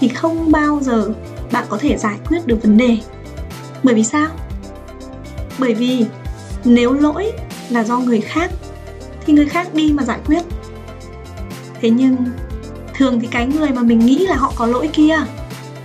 thì 0.00 0.08
không 0.08 0.52
bao 0.52 0.78
giờ 0.82 1.10
bạn 1.52 1.64
có 1.68 1.78
thể 1.80 1.96
giải 1.96 2.16
quyết 2.28 2.46
được 2.46 2.62
vấn 2.62 2.76
đề. 2.76 2.98
Bởi 3.82 3.94
vì 3.94 4.04
sao? 4.04 4.28
Bởi 5.58 5.74
vì 5.74 6.06
nếu 6.64 6.92
lỗi 6.92 7.32
là 7.70 7.84
do 7.84 7.98
người 7.98 8.20
khác 8.20 8.50
thì 9.26 9.32
người 9.32 9.46
khác 9.46 9.74
đi 9.74 9.92
mà 9.92 10.02
giải 10.02 10.20
quyết. 10.26 10.42
Thế 11.80 11.90
nhưng, 11.90 12.16
thường 12.94 13.20
thì 13.20 13.28
cái 13.30 13.46
người 13.46 13.70
mà 13.70 13.82
mình 13.82 13.98
nghĩ 13.98 14.26
là 14.26 14.36
họ 14.36 14.52
có 14.56 14.66
lỗi 14.66 14.90
kia, 14.92 15.16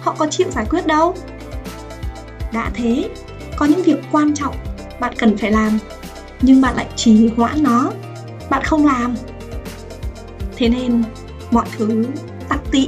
họ 0.01 0.15
có 0.17 0.27
chịu 0.27 0.47
giải 0.51 0.65
quyết 0.69 0.87
đâu. 0.87 1.15
Đã 2.53 2.71
thế, 2.73 3.09
có 3.55 3.65
những 3.65 3.83
việc 3.83 3.97
quan 4.11 4.33
trọng 4.33 4.55
bạn 4.99 5.13
cần 5.17 5.37
phải 5.37 5.51
làm, 5.51 5.79
nhưng 6.41 6.61
bạn 6.61 6.75
lại 6.75 6.87
trì 6.95 7.27
hoãn 7.27 7.63
nó, 7.63 7.91
bạn 8.49 8.63
không 8.63 8.85
làm. 8.85 9.15
Thế 10.57 10.69
nên, 10.69 11.03
mọi 11.51 11.65
thứ 11.77 12.05
tắc 12.49 12.71
tị. 12.71 12.87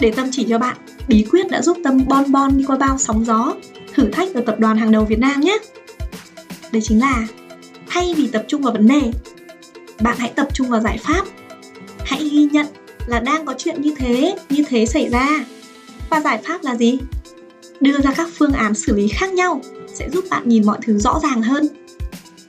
Để 0.00 0.12
tâm 0.16 0.28
chỉ 0.32 0.46
cho 0.48 0.58
bạn, 0.58 0.76
bí 1.08 1.26
quyết 1.30 1.50
đã 1.50 1.62
giúp 1.62 1.76
tâm 1.84 2.06
bon 2.06 2.32
bon 2.32 2.58
đi 2.58 2.64
qua 2.64 2.76
bao 2.76 2.98
sóng 2.98 3.24
gió, 3.24 3.54
thử 3.94 4.10
thách 4.10 4.34
ở 4.34 4.40
tập 4.46 4.56
đoàn 4.58 4.78
hàng 4.78 4.92
đầu 4.92 5.04
Việt 5.04 5.18
Nam 5.18 5.40
nhé. 5.40 5.58
Đấy 6.72 6.82
chính 6.84 7.00
là 7.00 7.26
thay 7.98 8.14
vì 8.14 8.26
tập 8.26 8.44
trung 8.48 8.62
vào 8.62 8.72
vấn 8.72 8.86
đề, 8.86 9.00
bạn 10.00 10.16
hãy 10.18 10.32
tập 10.36 10.48
trung 10.54 10.68
vào 10.68 10.80
giải 10.80 10.98
pháp. 10.98 11.24
Hãy 12.04 12.28
ghi 12.32 12.48
nhận 12.52 12.66
là 13.06 13.20
đang 13.20 13.46
có 13.46 13.54
chuyện 13.58 13.82
như 13.82 13.94
thế 13.98 14.36
như 14.50 14.64
thế 14.68 14.86
xảy 14.86 15.08
ra. 15.08 15.44
Và 16.10 16.20
giải 16.20 16.40
pháp 16.44 16.64
là 16.64 16.76
gì? 16.76 16.98
Đưa 17.80 17.98
ra 17.98 18.12
các 18.16 18.28
phương 18.34 18.52
án 18.52 18.74
xử 18.74 18.96
lý 18.96 19.08
khác 19.08 19.32
nhau 19.32 19.60
sẽ 19.94 20.10
giúp 20.10 20.24
bạn 20.30 20.48
nhìn 20.48 20.66
mọi 20.66 20.78
thứ 20.82 20.98
rõ 20.98 21.20
ràng 21.22 21.42
hơn. 21.42 21.68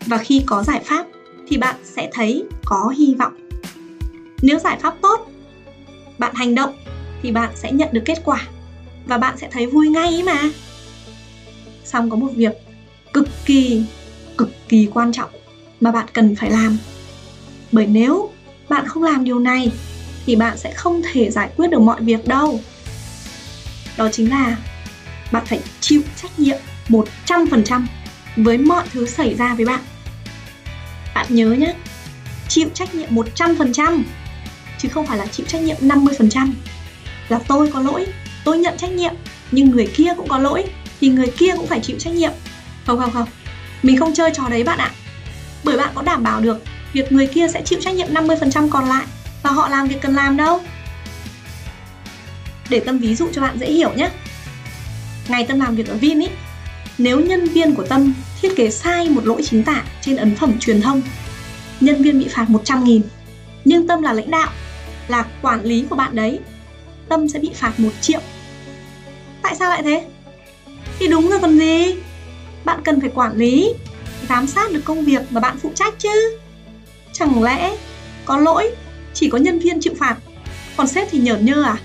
Và 0.06 0.18
khi 0.18 0.44
có 0.46 0.64
giải 0.64 0.82
pháp 0.86 1.06
thì 1.48 1.58
bạn 1.58 1.76
sẽ 1.84 2.10
thấy 2.14 2.44
có 2.66 2.94
hy 2.98 3.16
vọng. 3.20 3.34
Nếu 4.42 4.60
giải 4.60 4.78
pháp 4.82 4.96
tốt, 5.02 5.32
bạn 6.18 6.36
hành 6.36 6.56
động 6.56 6.78
thì 7.24 7.32
bạn 7.32 7.50
sẽ 7.56 7.72
nhận 7.72 7.90
được 7.92 8.04
kết 8.06 8.22
quả 8.26 8.48
và 9.06 9.18
bạn 9.18 9.38
sẽ 9.38 9.50
thấy 9.52 9.66
vui 9.66 9.90
ngay 9.90 10.24
mà. 10.24 10.42
Xong 11.86 12.10
có 12.10 12.16
một 12.16 12.30
việc 12.36 12.54
cực 13.14 13.28
kỳ 13.46 13.84
cực 14.38 14.50
kỳ 14.70 14.88
quan 14.94 15.12
trọng 15.12 15.30
mà 15.82 15.92
bạn 15.92 16.06
cần 16.13 16.36
phải 16.36 16.52
làm. 16.52 16.78
Bởi 17.72 17.86
nếu 17.86 18.30
bạn 18.70 18.88
không 18.88 19.04
làm 19.04 19.24
điều 19.24 19.39
này, 19.39 19.72
thì 20.26 20.36
bạn 20.36 20.58
sẽ 20.58 20.74
không 20.74 21.02
thể 21.12 21.32
giải 21.32 21.50
quyết 21.56 21.68
được 21.70 21.82
mọi 21.82 22.02
việc 22.02 22.28
đâu. 22.28 22.60
Đó 23.98 24.10
chính 24.12 24.30
là 24.30 24.58
bạn 25.32 25.46
phải 25.46 25.60
chịu 25.80 26.02
trách 26.22 26.39
nhiệm 26.39 26.58
100% 26.88 27.86
với 28.36 28.58
mọi 28.58 28.88
thứ 28.94 29.06
xảy 29.06 29.36
ra 29.36 29.56
với 29.56 29.65
bạn. 29.65 29.80
Bạn 31.15 31.26
nhớ 31.30 31.52
nhé 31.52 31.74
chịu 32.48 32.70
trách 32.74 32.96
nhiệm 32.96 33.15
100% 33.15 34.04
chứ 34.78 34.89
không 34.89 35.06
phải 35.06 35.18
là 35.18 35.26
chịu 35.26 35.46
trách 35.50 35.62
nhiệm 35.62 35.78
50% 35.82 36.52
là 37.30 37.39
tôi 37.48 37.72
có 37.74 37.82
lỗi, 37.82 38.08
tôi 38.44 38.58
nhận 38.58 38.78
trách 38.78 38.92
nhiệm, 38.92 39.13
nhưng 39.52 39.70
người 39.70 39.88
kia 39.96 40.13
cũng 40.18 40.28
có 40.28 40.38
lỗi, 40.38 40.63
thì 41.02 41.10
người 41.10 41.32
kia 41.38 41.56
cũng 41.58 41.68
phải 41.68 41.80
chịu 41.80 41.98
trách 42.00 42.13
nhiệm. 42.13 42.32
Không 42.86 43.00
không 43.00 43.12
không, 43.12 43.28
mình 43.84 43.98
không 43.98 44.13
chơi 44.13 44.32
trò 44.34 44.44
đấy 44.50 44.63
bạn 44.63 44.78
ạ 44.78 44.92
bởi 45.63 45.78
bạn 45.78 45.89
có 45.95 46.02
đảm 46.02 46.24
bảo 46.24 46.41
được 46.41 46.58
việc 46.93 47.12
người 47.12 47.28
kia 47.28 47.48
sẽ 47.54 47.62
chịu 47.65 47.80
trách 47.82 47.95
nhiệm 47.95 48.13
50% 48.13 48.69
còn 48.69 48.89
lại 48.89 49.06
và 49.43 49.50
họ 49.50 49.69
làm 49.69 49.88
việc 49.88 50.02
cần 50.02 50.15
làm 50.15 50.38
đâu? 50.38 50.62
Để 52.69 52.80
tâm 52.80 53.00
ví 53.00 53.15
dụ 53.15 53.28
cho 53.34 53.41
bạn 53.41 53.60
dễ 53.60 53.72
hiểu 53.72 53.91
nhé. 53.95 54.10
Ngày 55.28 55.45
tâm 55.45 55.60
làm 55.60 55.76
việc 55.76 55.88
ở 55.88 55.95
Vin 55.95 56.19
ý. 56.19 56.28
Nếu 56.98 57.19
nhân 57.19 57.45
viên 57.45 57.76
của 57.76 57.84
tâm 57.84 58.13
thiết 58.41 58.56
kế 58.56 58.69
sai 58.69 59.10
một 59.10 59.26
lỗi 59.26 59.41
chính 59.45 59.63
tả 59.63 59.84
trên 60.02 60.15
ấn 60.15 60.36
phẩm 60.36 60.60
truyền 60.60 60.82
thông, 60.82 61.02
nhân 61.80 62.04
viên 62.04 62.19
bị 62.19 62.28
phạt 62.28 62.50
100 62.50 62.84
nghìn. 62.84 63.02
Nhưng 63.65 63.88
tâm 63.88 64.02
là 64.02 64.13
lãnh 64.13 64.32
đạo, 64.32 64.50
là 65.08 65.26
quản 65.41 65.63
lý 65.63 65.86
của 65.89 65.95
bạn 65.95 66.15
đấy, 66.15 66.39
tâm 67.10 67.30
sẽ 67.30 67.39
bị 67.39 67.50
phạt 67.56 67.80
1 67.80 67.89
triệu. 68.02 68.19
Tại 69.41 69.56
sao 69.60 69.69
lại 69.69 69.84
thế? 69.84 70.06
Thì 71.00 71.08
đúng 71.08 71.30
rồi 71.30 71.39
còn 71.39 71.60
gì? 71.60 71.95
Bạn 72.65 72.80
cần 72.84 73.02
phải 73.02 73.10
quản 73.15 73.38
lý 73.38 73.74
giám 74.30 74.48
sát 74.48 74.72
được 74.72 74.82
công 74.86 75.06
việc 75.06 75.22
mà 75.30 75.42
bạn 75.42 75.58
phụ 75.62 75.72
trách 75.76 75.94
chứ? 76.00 76.38
Chẳng 77.13 77.44
lẽ 77.44 77.78
có 78.26 78.38
lỗi 78.38 78.72
chỉ 79.13 79.30
có 79.30 79.38
nhân 79.38 79.60
viên 79.60 79.82
chịu 79.82 79.94
phạt, 80.00 80.15
còn 80.78 80.88
sếp 80.88 81.08
thì 81.12 81.20
nhởn 81.20 81.46
nhơ 81.46 81.63
à? 81.63 81.78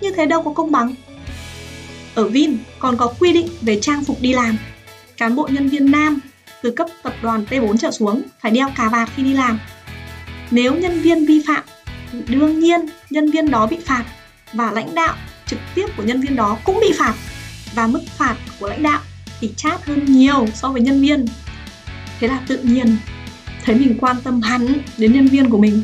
Như 0.00 0.12
thế 0.16 0.26
đâu 0.26 0.42
có 0.42 0.52
công 0.52 0.70
bằng. 0.70 0.94
Ở 2.14 2.28
Vin 2.28 2.58
còn 2.78 2.96
có 2.96 3.12
quy 3.18 3.32
định 3.32 3.48
về 3.60 3.80
trang 3.80 4.04
phục 4.04 4.20
đi 4.20 4.32
làm. 4.32 4.56
Cán 5.16 5.36
bộ 5.36 5.48
nhân 5.52 5.68
viên 5.68 5.90
nam 5.90 6.20
từ 6.62 6.70
cấp 6.70 6.86
tập 7.02 7.14
đoàn 7.22 7.44
T4 7.50 7.76
trở 7.76 7.90
xuống 7.90 8.22
phải 8.40 8.52
đeo 8.52 8.70
cà 8.76 8.88
vạt 8.88 9.08
khi 9.16 9.22
đi 9.22 9.32
làm. 9.32 9.58
Nếu 10.50 10.74
nhân 10.74 11.00
viên 11.00 11.26
vi 11.26 11.42
phạm, 11.46 11.64
đương 12.28 12.60
nhiên 12.60 12.80
nhân 13.10 13.30
viên 13.30 13.50
đó 13.50 13.66
bị 13.66 13.76
phạt 13.86 14.04
và 14.52 14.72
lãnh 14.72 14.94
đạo 14.94 15.14
trực 15.46 15.58
tiếp 15.74 15.86
của 15.96 16.02
nhân 16.02 16.20
viên 16.20 16.36
đó 16.36 16.58
cũng 16.64 16.78
bị 16.80 16.92
phạt. 16.98 17.14
Và 17.74 17.86
mức 17.86 18.02
phạt 18.18 18.36
của 18.60 18.68
lãnh 18.68 18.82
đạo 18.82 19.00
thì 19.40 19.52
chát 19.56 19.84
hơn 19.84 20.04
nhiều 20.04 20.46
so 20.54 20.68
với 20.68 20.82
nhân 20.82 21.00
viên 21.00 21.26
thế 22.20 22.28
là 22.28 22.40
tự 22.46 22.58
nhiên, 22.62 22.96
thấy 23.64 23.74
mình 23.74 23.96
quan 24.00 24.16
tâm 24.24 24.42
hẳn 24.42 24.72
đến 24.98 25.12
nhân 25.12 25.26
viên 25.26 25.50
của 25.50 25.58
mình, 25.58 25.82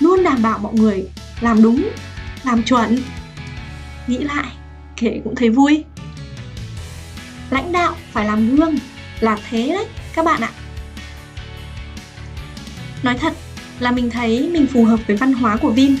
luôn 0.00 0.22
đảm 0.22 0.42
bảo 0.42 0.58
mọi 0.58 0.74
người 0.74 1.04
làm 1.40 1.62
đúng, 1.62 1.88
làm 2.44 2.62
chuẩn. 2.62 2.98
Nghĩ 4.06 4.18
lại, 4.18 4.46
kể 4.96 5.20
cũng 5.24 5.34
thấy 5.34 5.50
vui. 5.50 5.84
Lãnh 7.50 7.72
đạo 7.72 7.96
phải 8.12 8.24
làm 8.24 8.56
gương, 8.56 8.78
là 9.20 9.38
thế 9.50 9.68
đấy, 9.68 9.86
các 10.14 10.24
bạn 10.24 10.40
ạ. 10.40 10.50
Nói 13.02 13.18
thật 13.18 13.32
là 13.78 13.90
mình 13.90 14.10
thấy 14.10 14.48
mình 14.52 14.66
phù 14.66 14.84
hợp 14.84 15.00
với 15.06 15.16
văn 15.16 15.32
hóa 15.32 15.56
của 15.56 15.70
vin. 15.70 15.96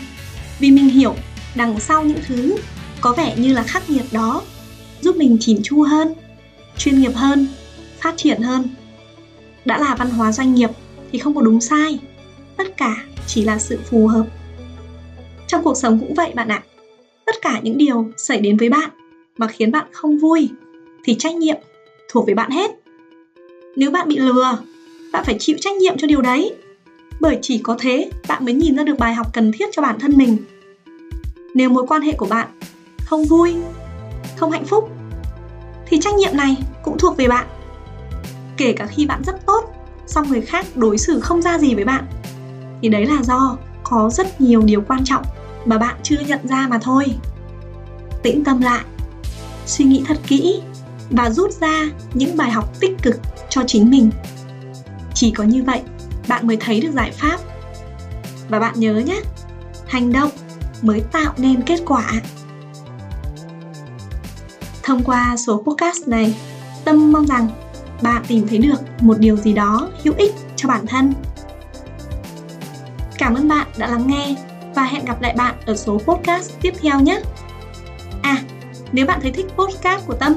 Vì 0.58 0.70
mình 0.70 0.88
hiểu 0.88 1.16
đằng 1.54 1.80
sau 1.80 2.04
những 2.04 2.20
thứ 2.26 2.56
có 3.00 3.12
vẻ 3.12 3.36
như 3.36 3.52
là 3.52 3.62
khắc 3.62 3.90
nghiệt 3.90 4.04
đó, 4.12 4.42
giúp 5.00 5.16
mình 5.16 5.36
chỉn 5.40 5.60
chu 5.62 5.82
hơn, 5.82 6.14
chuyên 6.78 7.00
nghiệp 7.00 7.12
hơn, 7.14 7.46
phát 8.00 8.14
triển 8.16 8.42
hơn 8.42 8.68
đã 9.64 9.78
là 9.78 9.94
văn 9.94 10.10
hóa 10.10 10.32
doanh 10.32 10.54
nghiệp 10.54 10.70
thì 11.12 11.18
không 11.18 11.34
có 11.34 11.42
đúng 11.42 11.60
sai. 11.60 11.98
Tất 12.56 12.76
cả 12.76 12.96
chỉ 13.26 13.44
là 13.44 13.58
sự 13.58 13.78
phù 13.90 14.06
hợp. 14.06 14.26
Trong 15.46 15.64
cuộc 15.64 15.76
sống 15.76 15.98
cũng 15.98 16.14
vậy 16.14 16.32
bạn 16.34 16.48
ạ. 16.48 16.62
Tất 17.26 17.34
cả 17.42 17.60
những 17.62 17.78
điều 17.78 18.10
xảy 18.16 18.40
đến 18.40 18.56
với 18.56 18.68
bạn 18.68 18.90
mà 19.38 19.46
khiến 19.46 19.72
bạn 19.72 19.86
không 19.92 20.18
vui 20.18 20.48
thì 21.04 21.14
trách 21.14 21.34
nhiệm 21.34 21.56
thuộc 22.08 22.26
về 22.26 22.34
bạn 22.34 22.50
hết. 22.50 22.70
Nếu 23.76 23.90
bạn 23.90 24.08
bị 24.08 24.18
lừa, 24.18 24.58
bạn 25.12 25.24
phải 25.24 25.36
chịu 25.38 25.56
trách 25.60 25.76
nhiệm 25.76 25.98
cho 25.98 26.06
điều 26.06 26.20
đấy. 26.20 26.54
Bởi 27.20 27.38
chỉ 27.42 27.58
có 27.58 27.76
thế 27.80 28.10
bạn 28.28 28.44
mới 28.44 28.54
nhìn 28.54 28.76
ra 28.76 28.84
được 28.84 28.98
bài 28.98 29.14
học 29.14 29.26
cần 29.34 29.52
thiết 29.52 29.68
cho 29.72 29.82
bản 29.82 30.00
thân 30.00 30.16
mình. 30.16 30.36
Nếu 31.54 31.68
mối 31.68 31.86
quan 31.86 32.02
hệ 32.02 32.12
của 32.12 32.26
bạn 32.26 32.48
không 33.04 33.24
vui, 33.24 33.54
không 34.36 34.50
hạnh 34.50 34.64
phúc 34.64 34.90
thì 35.86 36.00
trách 36.00 36.14
nhiệm 36.14 36.36
này 36.36 36.56
cũng 36.84 36.98
thuộc 36.98 37.16
về 37.16 37.28
bạn 37.28 37.46
kể 38.60 38.72
cả 38.72 38.86
khi 38.86 39.06
bạn 39.06 39.22
rất 39.24 39.46
tốt 39.46 39.74
song 40.06 40.28
người 40.28 40.40
khác 40.40 40.66
đối 40.74 40.98
xử 40.98 41.20
không 41.20 41.42
ra 41.42 41.58
gì 41.58 41.74
với 41.74 41.84
bạn. 41.84 42.04
Thì 42.82 42.88
đấy 42.88 43.06
là 43.06 43.22
do 43.22 43.56
có 43.82 44.10
rất 44.12 44.40
nhiều 44.40 44.62
điều 44.62 44.82
quan 44.88 45.04
trọng 45.04 45.24
mà 45.64 45.78
bạn 45.78 45.96
chưa 46.02 46.20
nhận 46.26 46.48
ra 46.48 46.66
mà 46.70 46.78
thôi. 46.82 47.04
Tĩnh 48.22 48.44
tâm 48.44 48.60
lại, 48.60 48.84
suy 49.66 49.84
nghĩ 49.84 50.04
thật 50.06 50.16
kỹ 50.26 50.60
và 51.10 51.30
rút 51.30 51.50
ra 51.60 51.84
những 52.14 52.36
bài 52.36 52.50
học 52.50 52.80
tích 52.80 53.02
cực 53.02 53.16
cho 53.48 53.62
chính 53.66 53.90
mình. 53.90 54.10
Chỉ 55.14 55.30
có 55.30 55.44
như 55.44 55.62
vậy, 55.62 55.82
bạn 56.28 56.46
mới 56.46 56.56
thấy 56.56 56.80
được 56.80 56.92
giải 56.92 57.10
pháp. 57.10 57.38
Và 58.48 58.58
bạn 58.58 58.74
nhớ 58.76 58.94
nhé, 58.94 59.20
hành 59.86 60.12
động 60.12 60.30
mới 60.82 61.00
tạo 61.00 61.32
nên 61.36 61.62
kết 61.62 61.80
quả. 61.86 62.12
Thông 64.82 65.04
qua 65.04 65.36
số 65.36 65.62
podcast 65.66 66.08
này, 66.08 66.36
tâm 66.84 67.12
mong 67.12 67.26
rằng 67.26 67.48
bạn 68.02 68.22
tìm 68.28 68.48
thấy 68.48 68.58
được 68.58 68.80
một 69.00 69.18
điều 69.18 69.36
gì 69.36 69.52
đó 69.52 69.88
hữu 70.04 70.14
ích 70.16 70.34
cho 70.56 70.68
bản 70.68 70.86
thân. 70.86 71.12
Cảm 73.18 73.34
ơn 73.34 73.48
bạn 73.48 73.66
đã 73.78 73.86
lắng 73.86 74.06
nghe 74.06 74.34
và 74.74 74.84
hẹn 74.84 75.04
gặp 75.04 75.22
lại 75.22 75.34
bạn 75.36 75.54
ở 75.66 75.76
số 75.76 75.98
podcast 75.98 76.52
tiếp 76.62 76.74
theo 76.82 77.00
nhé. 77.00 77.20
À 78.22 78.36
nếu 78.92 79.06
bạn 79.06 79.20
thấy 79.22 79.32
thích 79.32 79.46
podcast 79.56 80.06
của 80.06 80.14
tâm 80.14 80.34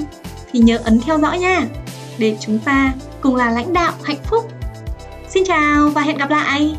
thì 0.52 0.60
nhớ 0.60 0.78
ấn 0.84 1.00
theo 1.00 1.20
dõi 1.20 1.40
nha, 1.40 1.68
để 2.18 2.38
chúng 2.40 2.60
ta 2.60 2.94
cùng 3.22 3.36
là 3.36 3.50
lãnh 3.50 3.74
đạo 3.74 3.94
hạnh 4.04 4.24
phúc. 4.24 4.52
Xin 5.30 5.44
chào 5.46 5.90
và 5.90 6.02
hẹn 6.02 6.18
gặp 6.18 6.30
lại! 6.30 6.76